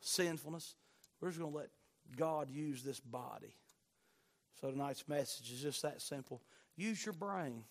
sinfulness. 0.00 0.74
We're 1.20 1.28
just 1.28 1.40
going 1.40 1.52
to 1.52 1.58
let 1.58 1.68
God 2.16 2.50
use 2.50 2.82
this 2.82 3.00
body. 3.00 3.54
So 4.60 4.70
tonight's 4.70 5.06
message 5.06 5.52
is 5.52 5.60
just 5.60 5.82
that 5.82 6.00
simple. 6.00 6.42
Use 6.76 7.04
your 7.04 7.12
brain. 7.12 7.64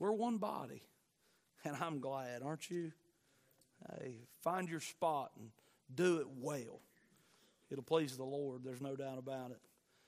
We're 0.00 0.12
one 0.12 0.38
body. 0.38 0.82
And 1.62 1.76
I'm 1.80 2.00
glad, 2.00 2.42
aren't 2.42 2.70
you? 2.70 2.90
Hey, 3.98 4.16
find 4.42 4.68
your 4.68 4.80
spot 4.80 5.30
and 5.38 5.50
do 5.94 6.18
it 6.18 6.26
well. 6.40 6.80
It'll 7.70 7.84
please 7.84 8.16
the 8.16 8.24
Lord. 8.24 8.62
There's 8.64 8.80
no 8.80 8.96
doubt 8.96 9.18
about 9.18 9.50
it. 9.52 9.60